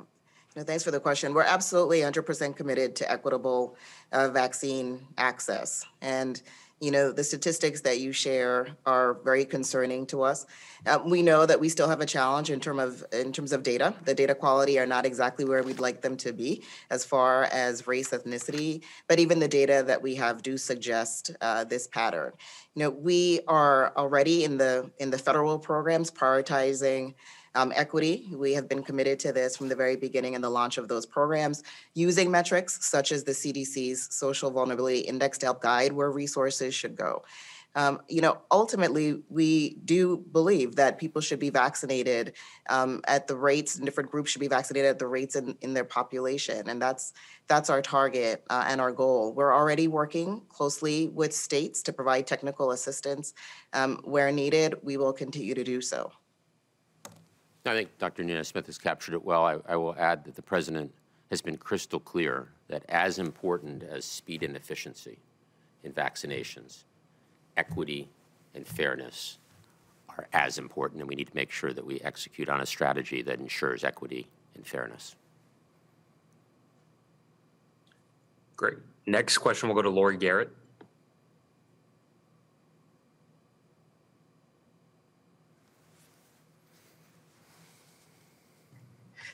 Thanks 0.64 0.82
for 0.82 0.90
the 0.90 1.00
question. 1.00 1.34
We're 1.34 1.42
absolutely 1.42 2.00
100% 2.00 2.56
committed 2.56 2.96
to 2.96 3.10
equitable 3.10 3.76
uh, 4.10 4.28
vaccine 4.28 5.06
access. 5.18 5.84
And, 6.00 6.40
you 6.80 6.90
know, 6.90 7.12
the 7.12 7.24
statistics 7.24 7.82
that 7.82 8.00
you 8.00 8.10
share 8.10 8.68
are 8.86 9.14
very 9.22 9.44
concerning 9.44 10.06
to 10.06 10.22
us. 10.22 10.46
Uh, 10.86 10.98
we 11.04 11.20
know 11.20 11.44
that 11.44 11.60
we 11.60 11.68
still 11.68 11.90
have 11.90 12.00
a 12.00 12.06
challenge 12.06 12.50
in, 12.50 12.58
term 12.58 12.78
of, 12.78 13.04
in 13.12 13.34
terms 13.34 13.52
of 13.52 13.62
data. 13.62 13.92
The 14.06 14.14
data 14.14 14.34
quality 14.34 14.78
are 14.78 14.86
not 14.86 15.04
exactly 15.04 15.44
where 15.44 15.62
we'd 15.62 15.78
like 15.78 16.00
them 16.00 16.16
to 16.18 16.32
be 16.32 16.62
as 16.88 17.04
far 17.04 17.44
as 17.44 17.86
race, 17.86 18.10
ethnicity, 18.10 18.82
but 19.08 19.18
even 19.18 19.40
the 19.40 19.48
data 19.48 19.84
that 19.86 20.00
we 20.00 20.14
have 20.14 20.40
do 20.40 20.56
suggest 20.56 21.32
uh, 21.42 21.64
this 21.64 21.86
pattern. 21.86 22.32
You 22.74 22.84
know, 22.84 22.90
we 22.90 23.40
are 23.46 23.92
already 23.94 24.44
in 24.44 24.56
the 24.56 24.90
in 24.98 25.10
the 25.10 25.18
federal 25.18 25.58
programs 25.58 26.10
prioritizing 26.10 27.14
um, 27.56 27.72
equity. 27.74 28.28
We 28.32 28.52
have 28.52 28.68
been 28.68 28.82
committed 28.82 29.18
to 29.20 29.32
this 29.32 29.56
from 29.56 29.68
the 29.68 29.74
very 29.74 29.96
beginning 29.96 30.34
in 30.34 30.42
the 30.42 30.50
launch 30.50 30.78
of 30.78 30.86
those 30.86 31.06
programs, 31.06 31.64
using 31.94 32.30
metrics 32.30 32.86
such 32.86 33.10
as 33.10 33.24
the 33.24 33.32
CDC's 33.32 34.14
Social 34.14 34.50
Vulnerability 34.50 35.00
Index 35.00 35.38
to 35.38 35.46
help 35.46 35.62
guide 35.62 35.92
where 35.92 36.10
resources 36.10 36.74
should 36.74 36.94
go. 36.94 37.24
Um, 37.76 38.00
you 38.08 38.22
know, 38.22 38.38
ultimately, 38.50 39.22
we 39.28 39.74
do 39.84 40.24
believe 40.32 40.76
that 40.76 40.98
people 40.98 41.20
should 41.20 41.38
be 41.38 41.50
vaccinated 41.50 42.32
um, 42.70 43.02
at 43.06 43.26
the 43.26 43.36
rates, 43.36 43.76
and 43.76 43.84
different 43.84 44.10
groups 44.10 44.30
should 44.30 44.40
be 44.40 44.48
vaccinated 44.48 44.88
at 44.88 44.98
the 44.98 45.06
rates 45.06 45.36
in, 45.36 45.58
in 45.60 45.74
their 45.74 45.84
population, 45.84 46.70
and 46.70 46.80
that's 46.80 47.12
that's 47.48 47.68
our 47.68 47.82
target 47.82 48.42
uh, 48.48 48.64
and 48.66 48.80
our 48.80 48.92
goal. 48.92 49.34
We're 49.34 49.54
already 49.54 49.88
working 49.88 50.40
closely 50.48 51.08
with 51.08 51.34
states 51.34 51.82
to 51.82 51.92
provide 51.92 52.26
technical 52.26 52.70
assistance 52.70 53.34
um, 53.74 54.00
where 54.04 54.32
needed. 54.32 54.76
We 54.82 54.96
will 54.96 55.12
continue 55.12 55.54
to 55.54 55.62
do 55.62 55.82
so. 55.82 56.12
I 57.66 57.74
think 57.74 57.98
Dr. 57.98 58.22
Nunez-Smith 58.24 58.66
has 58.66 58.78
captured 58.78 59.14
it 59.14 59.24
well. 59.24 59.44
I, 59.44 59.58
I 59.68 59.76
will 59.76 59.94
add 59.98 60.24
that 60.24 60.34
the 60.34 60.42
president 60.42 60.92
has 61.30 61.42
been 61.42 61.56
crystal 61.56 62.00
clear 62.00 62.48
that 62.68 62.84
as 62.88 63.18
important 63.18 63.82
as 63.82 64.04
speed 64.04 64.42
and 64.42 64.56
efficiency 64.56 65.18
in 65.82 65.92
vaccinations, 65.92 66.84
equity 67.56 68.08
and 68.54 68.66
fairness 68.66 69.38
are 70.08 70.26
as 70.32 70.58
important, 70.58 71.00
and 71.00 71.08
we 71.08 71.14
need 71.14 71.28
to 71.28 71.34
make 71.34 71.50
sure 71.50 71.72
that 71.72 71.84
we 71.84 72.00
execute 72.00 72.48
on 72.48 72.60
a 72.60 72.66
strategy 72.66 73.22
that 73.22 73.38
ensures 73.38 73.84
equity 73.84 74.26
and 74.54 74.66
fairness. 74.66 75.16
Great. 78.56 78.78
Next 79.06 79.38
question 79.38 79.68
will 79.68 79.76
go 79.76 79.82
to 79.82 79.90
Laurie 79.90 80.16
Garrett. 80.16 80.50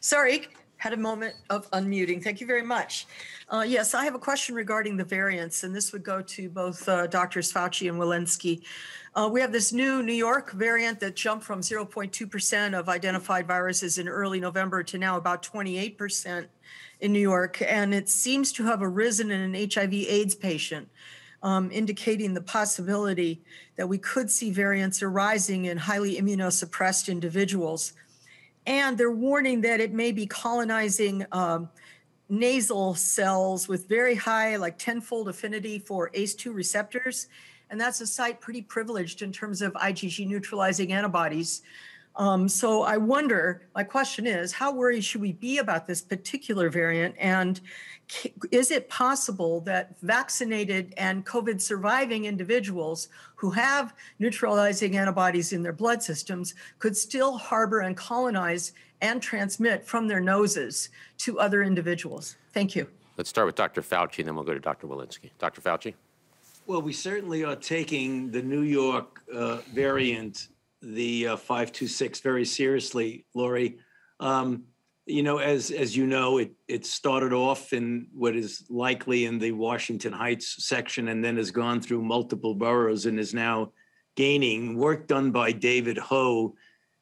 Sorry, 0.04 0.48
had 0.78 0.92
a 0.92 0.96
moment 0.96 1.36
of 1.48 1.70
unmuting. 1.70 2.24
Thank 2.24 2.40
you 2.40 2.46
very 2.46 2.64
much. 2.64 3.06
Uh, 3.48 3.64
yes, 3.64 3.94
I 3.94 4.04
have 4.04 4.16
a 4.16 4.18
question 4.18 4.56
regarding 4.56 4.96
the 4.96 5.04
variants, 5.04 5.62
and 5.62 5.72
this 5.72 5.92
would 5.92 6.02
go 6.02 6.20
to 6.22 6.48
both 6.48 6.88
uh, 6.88 7.06
Drs. 7.06 7.52
Fauci 7.52 7.88
and 7.88 8.00
Walensky. 8.00 8.64
Uh, 9.14 9.30
we 9.32 9.40
have 9.40 9.52
this 9.52 9.72
new 9.72 10.02
New 10.02 10.12
York 10.12 10.50
variant 10.54 10.98
that 10.98 11.14
jumped 11.14 11.44
from 11.44 11.60
0.2% 11.60 12.76
of 12.76 12.88
identified 12.88 13.46
viruses 13.46 13.98
in 13.98 14.08
early 14.08 14.40
November 14.40 14.82
to 14.82 14.98
now 14.98 15.16
about 15.16 15.44
28% 15.44 16.48
in 16.98 17.12
New 17.12 17.20
York, 17.20 17.62
and 17.62 17.94
it 17.94 18.08
seems 18.08 18.52
to 18.54 18.64
have 18.64 18.82
arisen 18.82 19.30
in 19.30 19.40
an 19.40 19.54
HIV/AIDS 19.54 20.34
patient. 20.34 20.88
Um, 21.44 21.70
indicating 21.72 22.34
the 22.34 22.40
possibility 22.40 23.42
that 23.76 23.88
we 23.88 23.98
could 23.98 24.30
see 24.30 24.50
variants 24.50 25.02
arising 25.02 25.64
in 25.64 25.76
highly 25.76 26.16
immunosuppressed 26.16 27.08
individuals 27.08 27.94
and 28.66 28.96
they're 28.96 29.10
warning 29.10 29.60
that 29.62 29.80
it 29.80 29.92
may 29.92 30.12
be 30.12 30.26
colonizing 30.26 31.24
um, 31.32 31.68
nasal 32.28 32.94
cells 32.94 33.68
with 33.68 33.88
very 33.88 34.14
high, 34.14 34.56
like 34.56 34.78
tenfold 34.78 35.28
affinity 35.28 35.78
for 35.78 36.10
ACE2 36.10 36.54
receptors. 36.54 37.28
And 37.70 37.80
that's 37.80 38.00
a 38.00 38.06
site 38.06 38.40
pretty 38.40 38.62
privileged 38.62 39.22
in 39.22 39.32
terms 39.32 39.62
of 39.62 39.72
IgG 39.74 40.26
neutralizing 40.26 40.92
antibodies. 40.92 41.62
Um, 42.16 42.48
so 42.48 42.82
I 42.82 42.98
wonder, 42.98 43.68
my 43.74 43.82
question 43.82 44.26
is, 44.26 44.52
how 44.52 44.72
worried 44.72 45.02
should 45.02 45.22
we 45.22 45.32
be 45.32 45.58
about 45.58 45.86
this 45.86 46.02
particular 46.02 46.68
variant? 46.68 47.14
And 47.18 47.60
is 48.50 48.70
it 48.70 48.88
possible 48.88 49.60
that 49.62 49.98
vaccinated 50.02 50.94
and 50.96 51.24
COVID 51.24 51.60
surviving 51.60 52.24
individuals 52.24 53.08
who 53.36 53.50
have 53.50 53.94
neutralizing 54.18 54.96
antibodies 54.96 55.52
in 55.52 55.62
their 55.62 55.72
blood 55.72 56.02
systems 56.02 56.54
could 56.78 56.96
still 56.96 57.38
harbor 57.38 57.80
and 57.80 57.96
colonize 57.96 58.72
and 59.00 59.20
transmit 59.20 59.84
from 59.84 60.08
their 60.08 60.20
noses 60.20 60.90
to 61.18 61.40
other 61.40 61.62
individuals? 61.62 62.36
Thank 62.52 62.76
you. 62.76 62.86
Let's 63.16 63.28
start 63.28 63.46
with 63.46 63.56
Dr. 63.56 63.82
Fauci, 63.82 64.20
and 64.20 64.28
then 64.28 64.34
we'll 64.34 64.44
go 64.44 64.54
to 64.54 64.60
Dr. 64.60 64.86
Walensky. 64.86 65.30
Dr. 65.38 65.60
Fauci? 65.60 65.94
Well, 66.66 66.80
we 66.80 66.92
certainly 66.92 67.44
are 67.44 67.56
taking 67.56 68.30
the 68.30 68.42
New 68.42 68.62
York 68.62 69.22
uh, 69.34 69.58
variant, 69.74 70.48
the 70.80 71.28
uh, 71.28 71.36
526, 71.36 72.20
very 72.20 72.44
seriously, 72.44 73.24
Laurie. 73.34 73.78
Um, 74.20 74.64
you 75.06 75.22
know, 75.22 75.38
as 75.38 75.70
as 75.70 75.96
you 75.96 76.06
know, 76.06 76.38
it 76.38 76.52
it 76.68 76.86
started 76.86 77.32
off 77.32 77.72
in 77.72 78.06
what 78.12 78.36
is 78.36 78.64
likely 78.70 79.24
in 79.24 79.38
the 79.38 79.52
Washington 79.52 80.12
Heights 80.12 80.64
section, 80.66 81.08
and 81.08 81.24
then 81.24 81.36
has 81.36 81.50
gone 81.50 81.80
through 81.80 82.02
multiple 82.02 82.54
boroughs 82.54 83.06
and 83.06 83.18
is 83.18 83.34
now 83.34 83.72
gaining. 84.14 84.76
Work 84.76 85.08
done 85.08 85.32
by 85.32 85.52
David 85.52 85.98
Ho 85.98 86.54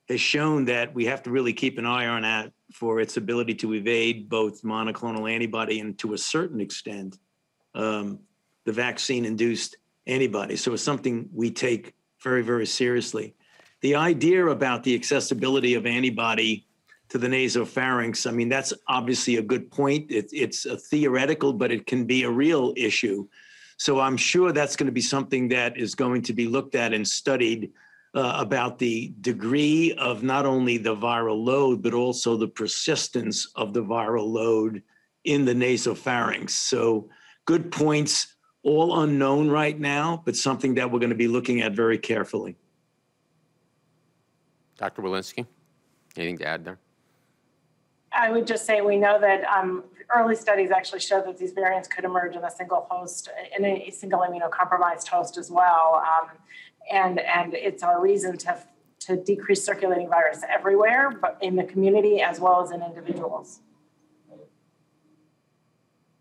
has 0.09 0.21
shown 0.21 0.65
that 0.65 0.95
we 0.95 1.05
have 1.05 1.23
to 1.23 1.31
really 1.31 1.53
keep 1.53 1.79
an 1.79 1.87
eye 1.87 2.07
on 2.07 2.23
that 2.23 2.53
for 2.73 3.01
its 3.01 3.17
ability 3.17 3.55
to 3.55 3.75
evade 3.75 4.29
both 4.29 4.63
monoclonal 4.63 5.31
antibody 5.31 5.81
and 5.81 5.99
to 5.99 6.15
a 6.15 6.19
certain 6.19 6.61
extent 6.61 7.19
um, 7.75 8.19
the 8.65 8.73
vaccine-induced 8.73 9.77
antibody. 10.07 10.57
So 10.57 10.73
it's 10.73 10.83
something 10.83 11.29
we 11.33 11.51
take 11.51 11.95
very 12.23 12.43
very 12.43 12.67
seriously. 12.67 13.35
The 13.83 13.95
idea 13.95 14.47
about 14.47 14.83
the 14.83 14.95
accessibility 14.95 15.75
of 15.75 15.87
antibody 15.87 16.67
to 17.11 17.19
the 17.19 17.27
nasopharynx. 17.27 18.27
I 18.27 18.33
mean, 18.33 18.49
that's 18.49 18.73
obviously 18.87 19.37
a 19.37 19.43
good 19.43 19.71
point. 19.71 20.11
It, 20.11 20.31
it's 20.33 20.65
a 20.65 20.77
theoretical, 20.77 21.53
but 21.53 21.71
it 21.71 21.87
can 21.87 22.05
be 22.05 22.23
a 22.23 22.31
real 22.31 22.73
issue. 22.77 23.27
So 23.77 24.01
I'm 24.01 24.17
sure 24.17 24.53
that's 24.53 24.77
going 24.77 24.87
to 24.87 24.93
be 24.93 25.01
something 25.01 25.49
that 25.49 25.77
is 25.77 25.95
going 25.95 26.23
to 26.23 26.33
be 26.33 26.47
looked 26.47 26.75
at 26.75 26.93
and 26.93 27.07
studied 27.07 27.73
uh, 28.15 28.37
about 28.39 28.79
the 28.79 29.13
degree 29.21 29.93
of 29.95 30.23
not 30.23 30.47
only 30.47 30.79
the 30.79 30.95
viral 30.95 31.45
load, 31.45 31.83
but 31.83 31.95
also 31.95 32.37
the 32.37 32.49
persistence 32.49 33.51
of 33.57 33.73
the 33.73 33.83
viral 33.83 34.27
load 34.27 34.83
in 35.25 35.45
the 35.45 35.55
nasopharynx. 35.55 36.51
So 36.51 37.09
good 37.45 37.73
points, 37.73 38.35
all 38.63 39.01
unknown 39.01 39.51
right 39.51 39.79
now, 39.79 40.23
but 40.25 40.37
something 40.37 40.75
that 40.75 40.91
we're 40.91 40.99
going 40.99 41.11
to 41.11 41.17
be 41.17 41.29
looking 41.29 41.63
at 41.63 41.73
very 41.73 41.99
carefully. 41.99 42.57
Dr. 44.77 45.03
Walensky, 45.03 45.47
anything 46.17 46.39
to 46.39 46.47
add 46.47 46.65
there? 46.65 46.79
I 48.13 48.31
would 48.31 48.47
just 48.47 48.67
say 48.67 48.81
we 48.81 48.97
know 48.97 49.21
that 49.21 49.45
um, 49.45 49.85
early 50.15 50.35
studies 50.35 50.71
actually 50.71 51.01
show 51.01 51.23
that 51.23 51.39
these 51.39 51.53
variants 51.53 51.89
could 51.89 52.05
emerge 52.05 52.35
in 52.35 52.45
a 52.45 52.51
single 52.51 52.87
host, 52.91 53.29
in 53.57 53.65
a 53.65 53.91
single 53.91 54.21
immunocompromised 54.21 55.07
host 55.09 55.37
as 55.39 55.51
well. 55.51 56.03
Um, 56.05 56.31
and, 56.91 57.21
and 57.21 57.55
it's 57.55 57.83
our 57.83 58.01
reason 58.01 58.37
to, 58.39 58.59
to 59.01 59.17
decrease 59.17 59.65
circulating 59.65 60.09
virus 60.09 60.43
everywhere, 60.49 61.11
but 61.11 61.39
in 61.41 61.55
the 61.55 61.65
community 61.65 62.21
as 62.21 62.41
well 62.41 62.63
as 62.63 62.73
in 62.73 62.83
individuals. 62.83 63.61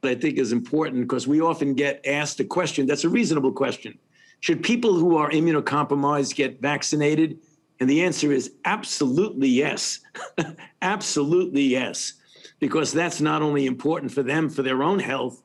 I 0.03 0.15
think 0.15 0.37
is 0.37 0.53
important 0.53 1.01
because 1.01 1.27
we 1.27 1.41
often 1.41 1.73
get 1.73 2.05
asked 2.05 2.39
a 2.39 2.45
question 2.45 2.87
that's 2.87 3.03
a 3.03 3.09
reasonable 3.09 3.51
question. 3.51 3.97
Should 4.39 4.63
people 4.63 4.93
who 4.93 5.17
are 5.17 5.29
immunocompromised 5.29 6.35
get 6.35 6.61
vaccinated? 6.61 7.39
And 7.79 7.89
the 7.89 8.03
answer 8.03 8.31
is 8.31 8.53
absolutely 8.65 9.47
yes. 9.47 9.99
absolutely 10.81 11.63
yes. 11.63 12.13
Because 12.59 12.91
that's 12.91 13.21
not 13.21 13.41
only 13.41 13.65
important 13.65 14.11
for 14.11 14.23
them 14.23 14.49
for 14.49 14.63
their 14.63 14.83
own 14.83 14.99
health, 14.99 15.41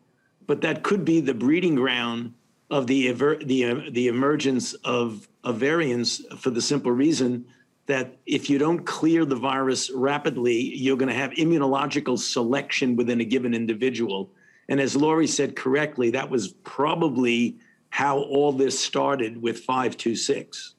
but 0.46 0.60
that 0.62 0.82
could 0.82 1.04
be 1.04 1.20
the 1.20 1.34
breeding 1.34 1.76
ground 1.76 2.34
of 2.70 2.86
the 2.86 3.12
the 3.44 3.64
uh, 3.64 3.80
the 3.90 4.08
emergence 4.08 4.72
of, 4.84 5.28
of 5.44 5.56
variants 5.58 6.22
for 6.38 6.50
the 6.50 6.62
simple 6.62 6.90
reason 6.90 7.44
that 7.86 8.16
if 8.26 8.48
you 8.48 8.58
don't 8.58 8.84
clear 8.86 9.24
the 9.24 9.36
virus 9.36 9.90
rapidly, 9.90 10.56
you're 10.56 10.96
going 10.96 11.10
to 11.10 11.14
have 11.14 11.30
immunological 11.32 12.18
selection 12.18 12.96
within 12.96 13.20
a 13.20 13.24
given 13.24 13.54
individual. 13.54 14.30
And 14.68 14.80
as 14.80 14.96
Laurie 14.96 15.26
said 15.26 15.54
correctly, 15.54 16.10
that 16.10 16.30
was 16.30 16.48
probably 16.64 17.58
how 17.90 18.18
all 18.18 18.52
this 18.52 18.78
started 18.78 19.40
with 19.40 19.58
526. 19.60 20.73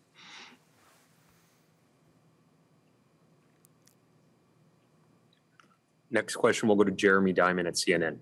Next 6.16 6.38
question 6.38 6.70
we'll 6.70 6.78
go 6.78 6.86
to 6.86 6.92
Jeremy 6.92 7.34
Diamond 7.34 7.68
at 7.68 7.74
CNN. 7.74 8.20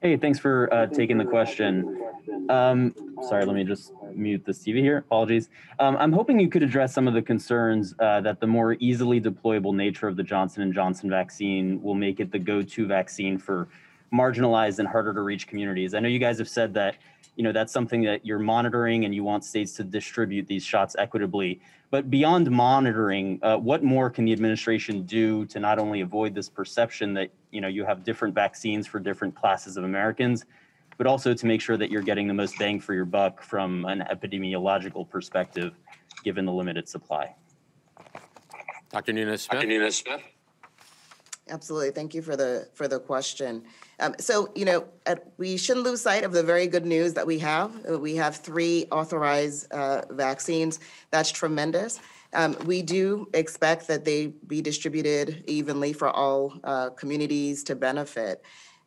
Hey, 0.00 0.16
thanks 0.16 0.38
for 0.38 0.72
uh, 0.72 0.86
taking 0.86 1.18
the 1.18 1.24
question. 1.26 2.02
Um, 2.48 2.94
sorry, 3.28 3.44
let 3.44 3.54
me 3.54 3.62
just 3.62 3.92
mute 4.14 4.42
this 4.46 4.60
TV 4.60 4.78
here. 4.78 4.96
Apologies. 4.96 5.50
Um, 5.78 5.98
I'm 5.98 6.14
hoping 6.14 6.40
you 6.40 6.48
could 6.48 6.62
address 6.62 6.94
some 6.94 7.06
of 7.06 7.12
the 7.12 7.20
concerns 7.20 7.94
uh, 7.98 8.22
that 8.22 8.40
the 8.40 8.46
more 8.46 8.78
easily 8.80 9.20
deployable 9.20 9.74
nature 9.74 10.08
of 10.08 10.16
the 10.16 10.22
Johnson 10.22 10.72
& 10.72 10.74
Johnson 10.74 11.10
vaccine 11.10 11.82
will 11.82 11.94
make 11.94 12.18
it 12.18 12.32
the 12.32 12.38
go-to 12.38 12.86
vaccine 12.86 13.36
for 13.36 13.68
marginalized 14.10 14.78
and 14.78 14.88
harder 14.88 15.12
to 15.12 15.20
reach 15.20 15.46
communities. 15.46 15.92
I 15.92 16.00
know 16.00 16.08
you 16.08 16.18
guys 16.18 16.38
have 16.38 16.48
said 16.48 16.72
that 16.72 16.96
you 17.36 17.44
know 17.44 17.52
that's 17.52 17.72
something 17.72 18.02
that 18.04 18.24
you're 18.24 18.38
monitoring 18.38 19.04
and 19.04 19.14
you 19.14 19.24
want 19.24 19.44
states 19.44 19.72
to 19.74 19.84
distribute 19.84 20.46
these 20.46 20.64
shots 20.64 20.96
equitably. 20.98 21.60
But 21.90 22.08
beyond 22.08 22.48
monitoring, 22.50 23.40
uh, 23.42 23.56
what 23.56 23.82
more 23.82 24.10
can 24.10 24.24
the 24.24 24.32
administration 24.32 25.02
do 25.02 25.44
to 25.46 25.58
not 25.58 25.80
only 25.80 26.02
avoid 26.02 26.34
this 26.34 26.48
perception 26.48 27.14
that 27.14 27.30
you 27.50 27.60
know 27.60 27.66
you 27.66 27.84
have 27.84 28.04
different 28.04 28.34
vaccines 28.34 28.86
for 28.86 29.00
different 29.00 29.34
classes 29.34 29.76
of 29.76 29.82
Americans, 29.82 30.46
but 30.98 31.08
also 31.08 31.34
to 31.34 31.46
make 31.46 31.60
sure 31.60 31.76
that 31.76 31.90
you're 31.90 32.02
getting 32.02 32.28
the 32.28 32.34
most 32.34 32.56
bang 32.58 32.78
for 32.78 32.94
your 32.94 33.04
buck 33.04 33.42
from 33.42 33.84
an 33.86 34.04
epidemiological 34.08 35.08
perspective, 35.08 35.74
given 36.22 36.44
the 36.44 36.52
limited 36.52 36.88
supply? 36.88 37.34
Dr. 38.90 39.12
Nunez 39.12 39.42
Smith. 39.42 39.60
Dr. 39.60 39.66
Nunez 39.68 39.96
Smith. 39.96 40.22
Absolutely. 41.48 41.90
Thank 41.90 42.14
you 42.14 42.22
for 42.22 42.36
the 42.36 42.68
for 42.72 42.86
the 42.86 43.00
question. 43.00 43.64
Um, 44.00 44.14
so, 44.18 44.50
you 44.54 44.64
know, 44.64 44.86
at, 45.06 45.26
we 45.36 45.56
shouldn't 45.56 45.84
lose 45.84 46.00
sight 46.00 46.24
of 46.24 46.32
the 46.32 46.42
very 46.42 46.66
good 46.66 46.86
news 46.86 47.14
that 47.14 47.26
we 47.26 47.38
have. 47.40 47.70
Uh, 47.88 47.98
We 47.98 48.16
have 48.16 48.36
three 48.36 48.86
authorized 48.90 49.70
uh, 49.72 50.02
vaccines. 50.10 50.80
That's 51.10 51.30
tremendous. 51.30 52.00
Um, 52.32 52.56
we 52.64 52.82
do 52.82 53.28
expect 53.34 53.88
that 53.88 54.04
they 54.04 54.28
be 54.46 54.62
distributed 54.62 55.44
evenly 55.46 55.92
for 55.92 56.08
all 56.08 56.54
uh, 56.64 56.90
communities 56.90 57.64
to 57.64 57.74
benefit. 57.74 58.42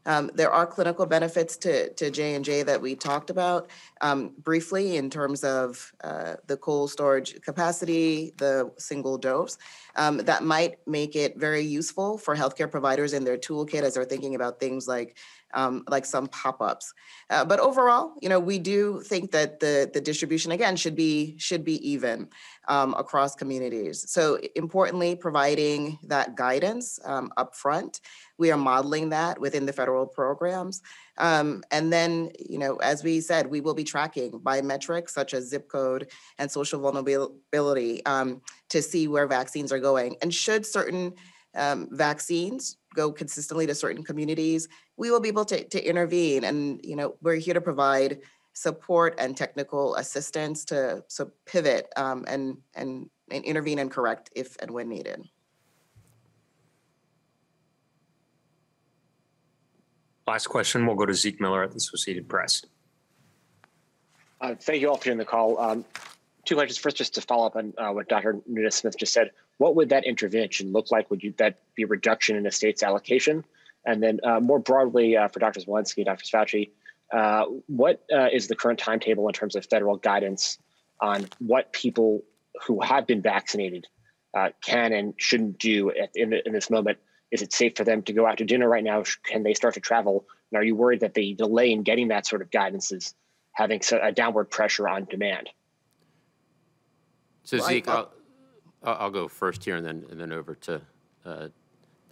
Um, 0.05 0.31
there 0.33 0.51
are 0.51 0.65
clinical 0.67 1.05
benefits 1.05 1.55
to, 1.57 1.93
to 1.93 2.11
J 2.11 2.35
and 2.35 2.43
J 2.43 2.63
that 2.63 2.81
we 2.81 2.95
talked 2.95 3.29
about 3.29 3.69
um, 4.01 4.31
briefly 4.37 4.97
in 4.97 5.09
terms 5.09 5.43
of 5.43 5.93
uh, 6.03 6.35
the 6.47 6.57
cold 6.57 6.91
storage 6.91 7.41
capacity, 7.41 8.33
the 8.37 8.71
single 8.77 9.17
dose. 9.17 9.57
Um, 9.95 10.17
that 10.17 10.43
might 10.43 10.77
make 10.87 11.15
it 11.15 11.37
very 11.37 11.61
useful 11.61 12.17
for 12.17 12.35
healthcare 12.35 12.69
providers 12.69 13.13
in 13.13 13.23
their 13.23 13.37
toolkit 13.37 13.83
as 13.83 13.93
they're 13.93 14.05
thinking 14.05 14.33
about 14.33 14.59
things 14.59 14.87
like 14.87 15.17
um, 15.53 15.83
like 15.87 16.05
some 16.05 16.27
pop-ups. 16.27 16.93
Uh, 17.29 17.45
but 17.45 17.59
overall, 17.59 18.13
you 18.21 18.29
know, 18.29 18.39
we 18.39 18.57
do 18.59 19.01
think 19.01 19.31
that 19.31 19.59
the 19.59 19.89
the 19.93 20.01
distribution 20.01 20.51
again 20.51 20.75
should 20.75 20.95
be 20.95 21.35
should 21.37 21.63
be 21.63 21.75
even 21.87 22.29
um, 22.67 22.93
across 22.97 23.35
communities. 23.35 24.09
So 24.09 24.39
importantly, 24.55 25.15
providing 25.15 25.99
that 26.03 26.35
guidance 26.35 26.99
um, 27.05 27.31
upfront. 27.37 27.99
We 28.37 28.51
are 28.51 28.57
modeling 28.57 29.09
that 29.09 29.39
within 29.39 29.65
the 29.65 29.73
federal 29.73 30.05
programs. 30.05 30.81
Um, 31.17 31.63
and 31.71 31.91
then, 31.91 32.31
you 32.39 32.57
know, 32.57 32.77
as 32.77 33.03
we 33.03 33.21
said, 33.21 33.47
we 33.47 33.61
will 33.61 33.73
be 33.73 33.83
tracking 33.83 34.31
biometrics 34.31 35.11
such 35.11 35.33
as 35.33 35.49
zip 35.49 35.67
code 35.67 36.09
and 36.39 36.49
social 36.49 36.79
vulnerability 36.79 38.05
um, 38.05 38.41
to 38.69 38.81
see 38.81 39.07
where 39.07 39.27
vaccines 39.27 39.71
are 39.71 39.79
going. 39.79 40.15
And 40.21 40.33
should 40.33 40.65
certain 40.65 41.13
um, 41.55 41.87
vaccines 41.91 42.77
go 42.95 43.11
consistently 43.11 43.67
to 43.67 43.75
certain 43.75 44.03
communities, 44.03 44.67
we 44.97 45.11
will 45.11 45.19
be 45.19 45.29
able 45.29 45.45
to, 45.45 45.63
to 45.63 45.83
intervene. 45.83 46.43
And, 46.43 46.83
you 46.83 46.95
know, 46.95 47.15
we're 47.21 47.35
here 47.35 47.53
to 47.53 47.61
provide 47.61 48.19
support 48.53 49.15
and 49.17 49.35
technical 49.35 49.95
assistance 49.95 50.63
to 50.65 51.03
so 51.07 51.31
pivot 51.45 51.87
um, 51.97 52.23
and, 52.27 52.57
and, 52.75 53.09
and 53.31 53.43
intervene 53.43 53.79
and 53.79 53.91
correct 53.91 54.29
if 54.35 54.55
and 54.61 54.71
when 54.71 54.89
needed. 54.89 55.27
Last 60.25 60.47
question, 60.47 60.85
we'll 60.85 60.95
go 60.95 61.05
to 61.05 61.13
Zeke 61.13 61.41
Miller 61.41 61.63
at 61.63 61.71
the 61.71 61.77
Associated 61.77 62.29
Press. 62.29 62.63
Uh, 64.39 64.55
thank 64.55 64.81
you 64.81 64.89
all 64.89 64.97
for 64.97 65.05
doing 65.05 65.17
the 65.17 65.25
call. 65.25 65.59
Um, 65.59 65.85
two 66.45 66.55
questions. 66.55 66.77
First, 66.77 66.97
just 66.97 67.15
to 67.15 67.21
follow 67.21 67.47
up 67.47 67.55
on 67.55 67.73
uh, 67.77 67.91
what 67.91 68.07
Dr. 68.07 68.39
Nunez 68.47 68.75
Smith 68.75 68.97
just 68.97 69.13
said, 69.13 69.31
what 69.57 69.75
would 69.75 69.89
that 69.89 70.05
intervention 70.05 70.71
look 70.71 70.91
like? 70.91 71.09
Would 71.11 71.23
you, 71.23 71.33
that 71.37 71.59
be 71.75 71.83
a 71.83 71.87
reduction 71.87 72.35
in 72.35 72.43
the 72.43 72.51
state's 72.51 72.83
allocation? 72.83 73.43
And 73.85 74.01
then 74.01 74.19
uh, 74.23 74.39
more 74.39 74.59
broadly 74.59 75.17
uh, 75.17 75.27
for 75.27 75.39
Drs. 75.39 75.65
Walensky, 75.65 76.05
Dr. 76.05 76.23
Fauci, 76.25 76.69
uh, 77.11 77.45
what 77.67 78.03
uh, 78.13 78.27
is 78.31 78.47
the 78.47 78.55
current 78.55 78.79
timetable 78.79 79.27
in 79.27 79.33
terms 79.33 79.55
of 79.55 79.65
federal 79.65 79.97
guidance 79.97 80.57
on 81.01 81.27
what 81.39 81.73
people 81.73 82.23
who 82.65 82.81
have 82.81 83.05
been 83.05 83.21
vaccinated 83.21 83.85
uh, 84.33 84.49
can 84.63 84.93
and 84.93 85.13
shouldn't 85.17 85.59
do 85.59 85.91
at, 85.91 86.09
in, 86.15 86.33
in 86.33 86.53
this 86.53 86.69
moment? 86.69 86.97
Is 87.31 87.41
it 87.41 87.51
safe 87.51 87.75
for 87.75 87.83
them 87.83 88.03
to 88.03 88.13
go 88.13 88.27
out 88.27 88.37
to 88.37 88.45
dinner 88.45 88.69
right 88.69 88.83
now? 88.83 89.03
Can 89.25 89.43
they 89.43 89.53
start 89.53 89.73
to 89.73 89.79
travel? 89.79 90.25
And 90.51 90.59
are 90.59 90.63
you 90.63 90.75
worried 90.75 90.99
that 90.99 91.13
the 91.13 91.33
delay 91.33 91.71
in 91.71 91.83
getting 91.83 92.09
that 92.09 92.27
sort 92.27 92.41
of 92.41 92.51
guidance 92.51 92.91
is 92.91 93.15
having 93.53 93.81
a 94.01 94.11
downward 94.11 94.45
pressure 94.45 94.87
on 94.87 95.05
demand? 95.05 95.49
So 97.43 97.57
Zeke, 97.57 97.87
I'll, 97.87 98.11
I'll 98.83 99.09
go 99.09 99.27
first 99.27 99.63
here 99.63 99.75
and 99.75 99.85
then 99.85 100.05
and 100.09 100.19
then 100.19 100.31
over 100.31 100.55
to 100.55 100.81
uh, 101.25 101.47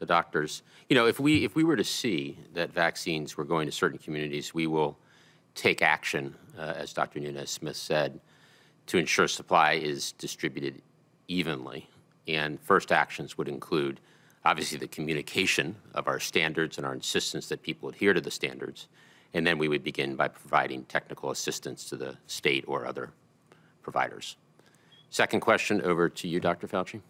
the 0.02 0.06
doctors. 0.08 0.64
You 0.90 0.96
know, 0.96 1.06
if 1.06 1.20
we 1.20 1.46
if 1.46 1.56
we 1.56 1.64
were 1.64 1.78
to 1.78 1.84
see 1.84 2.38
that 2.54 2.74
vaccines 2.74 3.38
were 3.38 3.46
going 3.46 3.68
to 3.68 3.72
certain 3.72 4.00
communities, 4.00 4.52
we 4.52 4.66
will 4.68 4.98
take 5.54 5.82
action, 5.82 6.36
uh, 6.58 6.74
as 6.76 6.92
Dr. 6.92 7.20
Nunez 7.20 7.52
Smith 7.52 7.76
said, 7.76 8.20
to 8.88 8.98
ensure 8.98 9.28
supply 9.28 9.74
is 9.74 10.14
distributed 10.14 10.82
evenly. 11.28 11.88
And 12.28 12.60
first 12.62 12.92
actions 12.92 13.38
would 13.38 13.48
include, 13.48 14.00
obviously, 14.44 14.80
the 14.80 14.88
communication 14.88 15.76
of 15.94 16.08
our 16.08 16.20
standards 16.20 16.78
and 16.78 16.86
our 16.86 16.94
insistence 16.94 17.48
that 17.50 17.62
people 17.62 17.90
adhere 17.90 18.14
to 18.14 18.22
the 18.22 18.32
standards. 18.32 18.88
And 19.34 19.46
then 19.46 19.60
we 19.60 19.68
would 19.68 19.84
begin 19.84 20.16
by 20.16 20.30
providing 20.30 20.86
technical 20.86 21.30
assistance 21.30 21.88
to 21.90 21.96
the 21.96 22.18
state 22.26 22.64
or 22.68 22.88
other 22.88 23.12
providers. 23.84 24.36
Second 25.12 25.42
question 25.42 25.82
over 25.82 26.10
to 26.10 26.28
you, 26.28 26.40
Dr. 26.40 26.68
Fauci. 26.68 27.02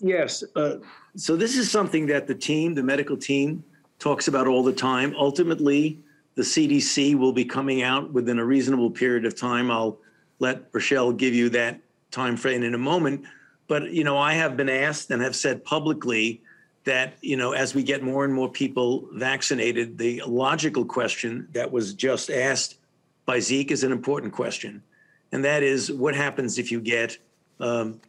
Yes. 0.00 0.44
Uh, 0.54 0.76
so 1.16 1.36
this 1.36 1.56
is 1.56 1.70
something 1.70 2.06
that 2.06 2.26
the 2.26 2.34
team, 2.34 2.74
the 2.74 2.82
medical 2.82 3.16
team, 3.16 3.64
talks 3.98 4.28
about 4.28 4.46
all 4.46 4.62
the 4.62 4.72
time. 4.72 5.14
Ultimately, 5.16 5.98
the 6.34 6.42
CDC 6.42 7.16
will 7.16 7.32
be 7.32 7.44
coming 7.44 7.82
out 7.82 8.12
within 8.12 8.38
a 8.38 8.44
reasonable 8.44 8.90
period 8.90 9.24
of 9.24 9.36
time. 9.36 9.70
I'll 9.70 9.98
let 10.38 10.62
Rochelle 10.72 11.12
give 11.12 11.34
you 11.34 11.48
that 11.50 11.80
time 12.10 12.36
frame 12.36 12.62
in 12.62 12.74
a 12.74 12.78
moment. 12.78 13.24
But 13.66 13.90
you 13.90 14.04
know, 14.04 14.16
I 14.16 14.34
have 14.34 14.56
been 14.56 14.68
asked 14.68 15.10
and 15.10 15.20
have 15.20 15.34
said 15.34 15.64
publicly 15.64 16.40
that 16.84 17.14
you 17.20 17.36
know, 17.36 17.52
as 17.52 17.74
we 17.74 17.82
get 17.82 18.02
more 18.02 18.24
and 18.24 18.32
more 18.32 18.48
people 18.48 19.08
vaccinated, 19.12 19.98
the 19.98 20.22
logical 20.26 20.84
question 20.84 21.48
that 21.52 21.70
was 21.70 21.92
just 21.92 22.30
asked 22.30 22.76
by 23.26 23.40
Zeke 23.40 23.72
is 23.72 23.82
an 23.82 23.92
important 23.92 24.32
question 24.32 24.82
and 25.32 25.44
that 25.44 25.62
is 25.62 25.92
what 25.92 26.14
happens 26.14 26.58
if 26.58 26.72
you 26.72 26.80
get 26.80 27.18
um, 27.60 28.00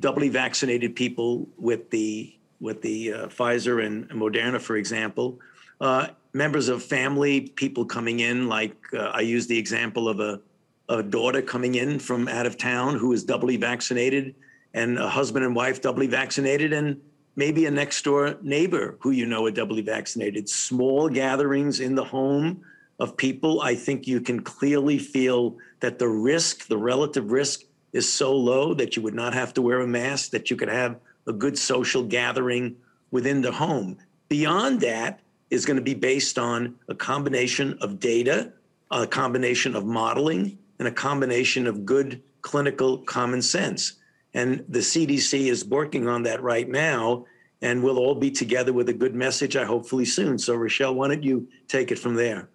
doubly 0.00 0.28
vaccinated 0.28 0.94
people 0.94 1.48
with 1.56 1.90
the 1.90 2.34
with 2.60 2.82
the 2.82 3.12
uh, 3.12 3.26
Pfizer 3.28 3.84
and 3.86 4.08
Moderna, 4.10 4.60
for 4.60 4.76
example, 4.76 5.38
uh, 5.80 6.08
members 6.32 6.68
of 6.68 6.82
family, 6.82 7.40
people 7.40 7.84
coming 7.84 8.20
in, 8.20 8.48
like 8.48 8.74
uh, 8.92 9.10
I 9.14 9.20
use 9.20 9.46
the 9.46 9.56
example 9.56 10.08
of 10.08 10.18
a, 10.18 10.40
a 10.88 11.02
daughter 11.02 11.40
coming 11.40 11.76
in 11.76 12.00
from 12.00 12.26
out 12.26 12.46
of 12.46 12.58
town 12.58 12.96
who 12.96 13.12
is 13.12 13.22
doubly 13.22 13.56
vaccinated, 13.56 14.34
and 14.74 14.98
a 14.98 15.08
husband 15.08 15.44
and 15.44 15.54
wife 15.54 15.80
doubly 15.80 16.08
vaccinated, 16.08 16.72
and 16.72 17.00
maybe 17.36 17.66
a 17.66 17.70
next 17.70 18.02
door 18.02 18.36
neighbor 18.42 18.96
who 19.00 19.10
you 19.10 19.24
know 19.24 19.46
are 19.46 19.52
doubly 19.52 19.82
vaccinated. 19.82 20.48
Small 20.48 21.08
gatherings 21.08 21.80
in 21.80 21.94
the 21.94 22.04
home 22.04 22.60
of 22.98 23.16
people, 23.16 23.60
I 23.60 23.76
think 23.76 24.08
you 24.08 24.20
can 24.20 24.40
clearly 24.40 24.98
feel 24.98 25.56
that 25.78 26.00
the 26.00 26.08
risk, 26.08 26.66
the 26.66 26.76
relative 26.76 27.30
risk, 27.30 27.62
is 27.92 28.10
so 28.10 28.34
low 28.34 28.74
that 28.74 28.96
you 28.96 29.02
would 29.02 29.14
not 29.14 29.34
have 29.34 29.54
to 29.54 29.62
wear 29.62 29.80
a 29.80 29.86
mask, 29.86 30.30
that 30.30 30.50
you 30.50 30.56
could 30.56 30.68
have 30.68 30.98
a 31.26 31.32
good 31.32 31.58
social 31.58 32.02
gathering 32.02 32.76
within 33.10 33.40
the 33.40 33.52
home. 33.52 33.96
Beyond 34.28 34.80
that 34.80 35.20
is 35.50 35.64
going 35.64 35.76
to 35.76 35.82
be 35.82 35.94
based 35.94 36.38
on 36.38 36.74
a 36.88 36.94
combination 36.94 37.78
of 37.80 37.98
data, 38.00 38.52
a 38.90 39.06
combination 39.06 39.74
of 39.74 39.86
modeling, 39.86 40.58
and 40.78 40.88
a 40.88 40.92
combination 40.92 41.66
of 41.66 41.86
good 41.86 42.22
clinical 42.42 42.98
common 42.98 43.42
sense. 43.42 43.94
And 44.34 44.64
the 44.68 44.80
CDC 44.80 45.46
is 45.46 45.64
working 45.64 46.06
on 46.06 46.22
that 46.24 46.42
right 46.42 46.68
now, 46.68 47.24
and 47.62 47.82
we'll 47.82 47.98
all 47.98 48.14
be 48.14 48.30
together 48.30 48.72
with 48.72 48.88
a 48.88 48.92
good 48.92 49.14
message, 49.14 49.56
I 49.56 49.64
hopefully 49.64 50.04
soon. 50.04 50.38
So, 50.38 50.54
Rochelle, 50.54 50.94
why 50.94 51.08
don't 51.08 51.22
you 51.22 51.48
take 51.66 51.90
it 51.90 51.98
from 51.98 52.14
there? 52.14 52.48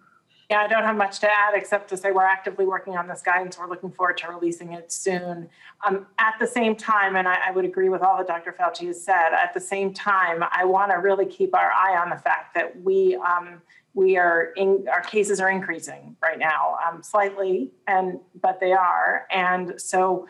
Yeah, 0.54 0.60
I 0.60 0.68
don't 0.68 0.84
have 0.84 0.94
much 0.94 1.18
to 1.18 1.26
add 1.26 1.54
except 1.56 1.88
to 1.88 1.96
say 1.96 2.12
we're 2.12 2.22
actively 2.22 2.64
working 2.64 2.96
on 2.96 3.08
this 3.08 3.22
guidance. 3.22 3.58
We're 3.58 3.68
looking 3.68 3.90
forward 3.90 4.18
to 4.18 4.28
releasing 4.28 4.72
it 4.72 4.92
soon. 4.92 5.48
Um, 5.84 6.06
at 6.20 6.34
the 6.38 6.46
same 6.46 6.76
time, 6.76 7.16
and 7.16 7.26
I, 7.26 7.48
I, 7.48 7.50
would 7.50 7.64
agree 7.64 7.88
with 7.88 8.02
all 8.02 8.16
that 8.18 8.28
Dr. 8.28 8.52
Fauci 8.52 8.86
has 8.86 9.02
said, 9.02 9.32
at 9.32 9.52
the 9.52 9.58
same 9.58 9.92
time, 9.92 10.44
I 10.52 10.64
want 10.64 10.92
to 10.92 10.98
really 10.98 11.26
keep 11.26 11.56
our 11.56 11.72
eye 11.72 12.00
on 12.00 12.08
the 12.08 12.18
fact 12.18 12.54
that 12.54 12.80
we 12.80 13.16
um, 13.16 13.62
we 13.94 14.16
are 14.16 14.52
in, 14.56 14.86
our 14.92 15.00
cases 15.00 15.40
are 15.40 15.50
increasing 15.50 16.14
right 16.22 16.38
now, 16.38 16.76
um, 16.86 17.02
slightly, 17.02 17.72
and 17.88 18.20
but 18.40 18.60
they 18.60 18.70
are, 18.70 19.26
and 19.32 19.74
so 19.76 20.28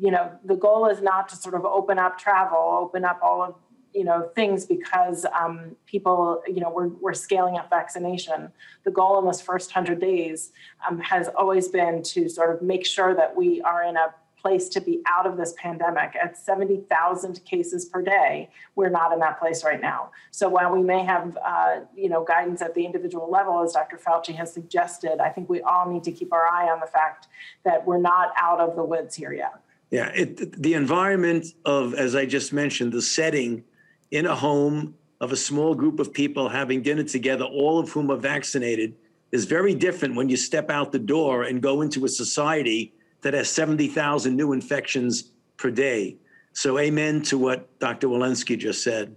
you 0.00 0.12
know 0.12 0.30
the 0.44 0.54
goal 0.54 0.86
is 0.86 1.02
not 1.02 1.28
to 1.30 1.36
sort 1.36 1.56
of 1.56 1.64
open 1.64 1.98
up 1.98 2.16
travel, 2.16 2.78
open 2.80 3.04
up 3.04 3.18
all 3.24 3.42
of 3.42 3.56
you 3.94 4.04
know 4.04 4.30
things 4.34 4.66
because 4.66 5.26
um, 5.38 5.76
people 5.86 6.42
you 6.46 6.60
know 6.60 6.70
we're, 6.70 6.88
we're 6.88 7.14
scaling 7.14 7.56
up 7.56 7.70
vaccination. 7.70 8.50
The 8.84 8.90
goal 8.90 9.18
in 9.18 9.26
this 9.26 9.40
first 9.40 9.74
100 9.74 10.00
days 10.00 10.52
um, 10.88 10.98
has 11.00 11.28
always 11.28 11.68
been 11.68 12.02
to 12.04 12.28
sort 12.28 12.54
of 12.54 12.62
make 12.62 12.86
sure 12.86 13.14
that 13.14 13.36
we 13.36 13.60
are 13.62 13.84
in 13.84 13.96
a 13.96 14.14
place 14.40 14.68
to 14.68 14.80
be 14.80 15.02
out 15.06 15.26
of 15.26 15.36
this 15.36 15.52
pandemic. 15.58 16.14
At 16.14 16.38
70,000 16.38 17.44
cases 17.44 17.86
per 17.86 18.02
day 18.02 18.50
we're 18.76 18.88
not 18.88 19.12
in 19.12 19.18
that 19.18 19.40
place 19.40 19.64
right 19.64 19.80
now. 19.80 20.10
So 20.30 20.48
while 20.48 20.70
we 20.70 20.82
may 20.82 21.04
have 21.04 21.36
uh, 21.44 21.80
you 21.96 22.08
know 22.08 22.24
guidance 22.24 22.62
at 22.62 22.74
the 22.74 22.84
individual 22.84 23.30
level 23.30 23.62
as 23.62 23.72
dr 23.72 23.98
fauci 23.98 24.34
has 24.34 24.52
suggested 24.52 25.20
i 25.20 25.28
think 25.28 25.48
we 25.48 25.60
all 25.62 25.90
need 25.90 26.04
to 26.04 26.12
keep 26.12 26.32
our 26.32 26.46
eye 26.46 26.68
on 26.70 26.80
the 26.80 26.86
fact 26.86 27.26
that 27.64 27.86
we're 27.86 27.98
not 27.98 28.32
out 28.36 28.60
of 28.60 28.76
the 28.76 28.84
woods 28.84 29.14
here 29.14 29.32
yet. 29.32 29.54
Yeah, 29.90 30.10
it, 30.14 30.60
the 30.60 30.74
environment 30.74 31.46
of, 31.64 31.94
as 31.94 32.14
I 32.14 32.26
just 32.26 32.52
mentioned, 32.52 32.92
the 32.92 33.02
setting 33.02 33.64
in 34.10 34.26
a 34.26 34.34
home 34.34 34.94
of 35.20 35.32
a 35.32 35.36
small 35.36 35.74
group 35.74 35.98
of 35.98 36.12
people 36.12 36.48
having 36.48 36.82
dinner 36.82 37.02
together, 37.02 37.44
all 37.44 37.78
of 37.78 37.90
whom 37.90 38.10
are 38.10 38.16
vaccinated, 38.16 38.94
is 39.32 39.44
very 39.44 39.74
different 39.74 40.14
when 40.14 40.28
you 40.28 40.36
step 40.36 40.70
out 40.70 40.92
the 40.92 40.98
door 40.98 41.42
and 41.42 41.60
go 41.60 41.82
into 41.82 42.04
a 42.04 42.08
society 42.08 42.92
that 43.22 43.34
has 43.34 43.48
70,000 43.50 44.36
new 44.36 44.52
infections 44.52 45.32
per 45.56 45.70
day. 45.70 46.16
So, 46.52 46.78
amen 46.78 47.22
to 47.22 47.38
what 47.38 47.78
Dr. 47.78 48.08
Walensky 48.08 48.58
just 48.58 48.82
said. 48.82 49.14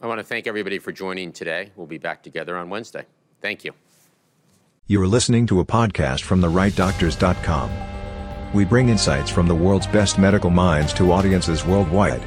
I 0.00 0.06
want 0.06 0.18
to 0.18 0.24
thank 0.24 0.46
everybody 0.46 0.78
for 0.78 0.92
joining 0.92 1.32
today. 1.32 1.72
We'll 1.76 1.86
be 1.86 1.98
back 1.98 2.22
together 2.22 2.56
on 2.56 2.70
Wednesday. 2.70 3.04
Thank 3.40 3.64
you. 3.64 3.72
You 4.86 5.02
are 5.02 5.06
listening 5.06 5.46
to 5.48 5.60
a 5.60 5.64
podcast 5.64 6.22
from 6.22 6.40
therightdoctors.com. 6.40 7.70
We 8.54 8.64
bring 8.64 8.88
insights 8.88 9.30
from 9.30 9.46
the 9.46 9.54
world's 9.54 9.86
best 9.86 10.18
medical 10.18 10.50
minds 10.50 10.94
to 10.94 11.12
audiences 11.12 11.64
worldwide. 11.64 12.22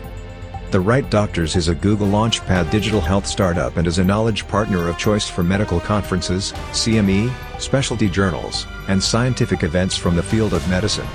The 0.72 0.80
Right 0.80 1.08
Doctors 1.10 1.58
is 1.58 1.68
a 1.68 1.76
Google 1.76 2.08
Launchpad 2.08 2.72
digital 2.72 3.02
health 3.02 3.28
startup 3.28 3.76
and 3.76 3.86
is 3.86 3.98
a 3.98 4.06
knowledge 4.06 4.48
partner 4.48 4.88
of 4.88 4.98
choice 4.98 5.30
for 5.30 5.44
medical 5.44 5.82
conferences, 5.82 6.54
CME, 6.72 7.30
specialty 7.60 8.08
journals, 8.08 8.66
and 8.88 9.04
scientific 9.04 9.64
events 9.64 9.98
from 9.98 10.16
the 10.16 10.24
field 10.24 10.54
of 10.54 10.66
medicine. 10.70 11.08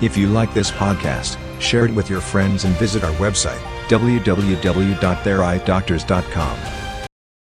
If 0.00 0.16
you 0.16 0.26
like 0.26 0.52
this 0.52 0.72
podcast, 0.72 1.38
share 1.60 1.84
it 1.84 1.94
with 1.94 2.10
your 2.10 2.20
friends 2.20 2.64
and 2.64 2.74
visit 2.74 3.04
our 3.04 3.14
website, 3.14 3.60
www.therightdoctors.com. 3.86 6.81